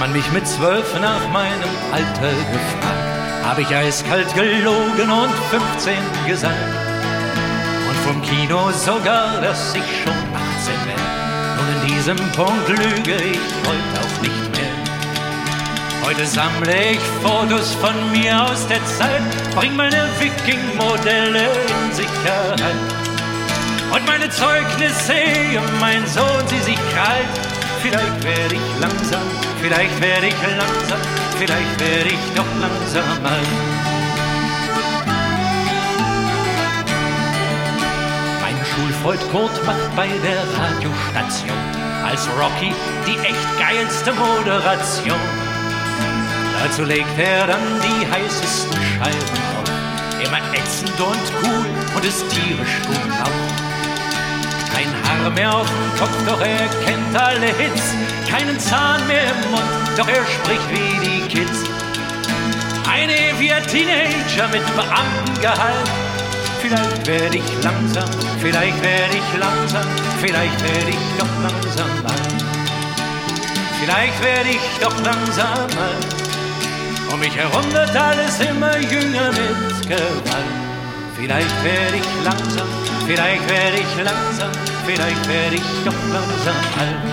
[0.09, 5.93] Man mich mit zwölf nach meinem Alter gefragt, habe ich eiskalt gelogen und 15
[6.27, 6.55] gesagt.
[7.87, 10.95] Und vom Kino sogar, dass ich schon 18 bin.
[11.57, 14.73] Nun in diesem Punkt lüge ich heute auch nicht mehr.
[16.03, 19.21] Heute sammle ich Fotos von mir aus der Zeit,
[19.55, 22.75] bring meine Viking-Modelle in Sicherheit.
[23.91, 25.13] Und meine Zeugnisse,
[25.79, 27.48] mein Sohn, sie sich kalt.
[27.81, 29.21] Vielleicht werde ich langsam,
[29.61, 30.99] vielleicht werde ich langsam,
[31.37, 33.47] vielleicht werde ich doch langsam alt.
[38.41, 41.57] Mein Schulfreund Kurt macht bei der Radiostation
[42.05, 42.73] als Rocky
[43.07, 45.19] die echt geilste Moderation.
[46.61, 50.25] Dazu legt er dann die heißesten Scheiben auf.
[50.25, 51.65] Immer ätzend und cool
[51.95, 53.58] und ist tierisch gut drauf.
[55.29, 57.93] Kein Haar mehr auf dem Kopf, doch er kennt alle Hits.
[58.29, 59.63] Keinen Zahn mehr im Mund,
[59.97, 61.63] doch er spricht wie die Kids.
[62.91, 65.89] Ein ewiger Teenager mit Beamtengehalt.
[66.61, 68.09] Vielleicht werde ich langsam,
[68.39, 69.87] vielleicht werde ich langsam,
[70.19, 72.43] vielleicht werde ich doch langsam alt.
[73.81, 76.07] Vielleicht werde ich doch langsam alt.
[77.11, 80.69] Um mich herum wird alles immer jünger mit Gewalt.
[81.15, 82.67] Vielleicht werde ich langsam,
[83.09, 84.51] vielleicht werde ich langsam,
[84.85, 87.05] vielleicht werde ich doch langsam alt.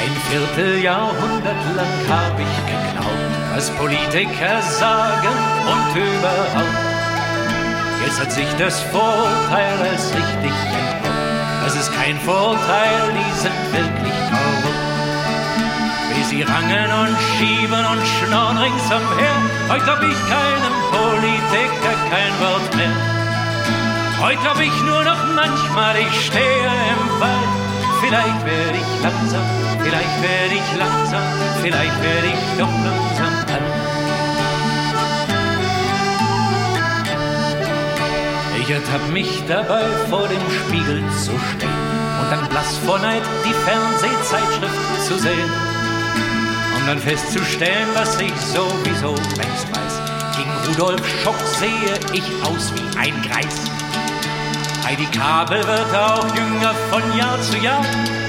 [0.00, 5.34] Ein Vierteljahrhundert lang habe ich geglaubt, was Politiker sagen
[5.70, 6.84] und überhaupt.
[8.04, 11.64] Jetzt hat sich das Vorurteil als richtig entpuppt.
[11.64, 14.33] Das ist kein Vorteil, die sind wirklich
[16.34, 19.36] sie rangen und schieben und schnorren ringsumher,
[19.68, 22.96] heute hab ich keinem Politiker kein Wort mehr.
[24.20, 27.52] Heute hab ich nur noch manchmal, ich stehe im Wald.
[28.00, 29.46] Vielleicht werde ich langsam,
[29.82, 31.22] vielleicht werde ich langsam,
[31.62, 33.74] vielleicht werde ich doch langsam alt.
[38.60, 41.84] Ich ertapp mich dabei, vor dem Spiegel zu stehen
[42.20, 45.73] und dann blass vor Neid die Fernsehzeitschrift zu sehen.
[46.84, 50.36] Um dann festzustellen, was ich sowieso längst weiß.
[50.36, 53.56] Gegen Rudolf Schock sehe ich aus wie ein Greis.
[54.84, 57.82] Heidi Kabel wird auch jünger von Jahr zu Jahr.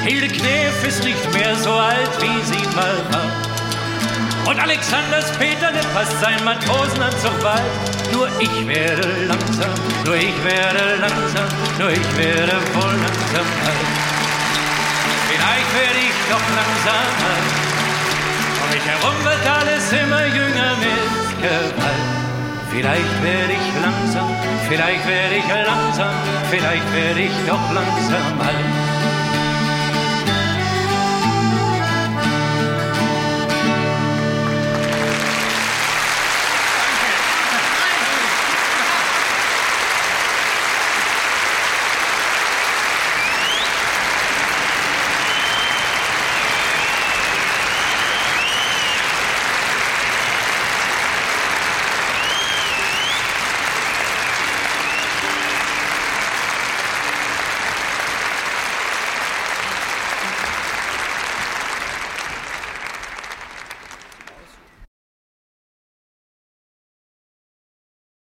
[0.06, 4.50] Hilde Knef ist nicht mehr so alt, wie sie mal war.
[4.50, 7.62] Und Alexanders Peterle passt sein Matrosenanzug bald.
[8.14, 9.72] Nur ich werde langsam,
[10.06, 13.88] nur ich werde langsam, nur ich werde wohl langsam alt.
[15.28, 17.65] Vielleicht werde ich doch langsam alt.
[18.86, 22.06] Um herum wird alles immer jünger mit Gewalt.
[22.70, 24.30] Vielleicht werde ich langsam,
[24.70, 26.14] vielleicht werde ich langsam,
[26.52, 28.95] vielleicht werde ich doch langsam alt.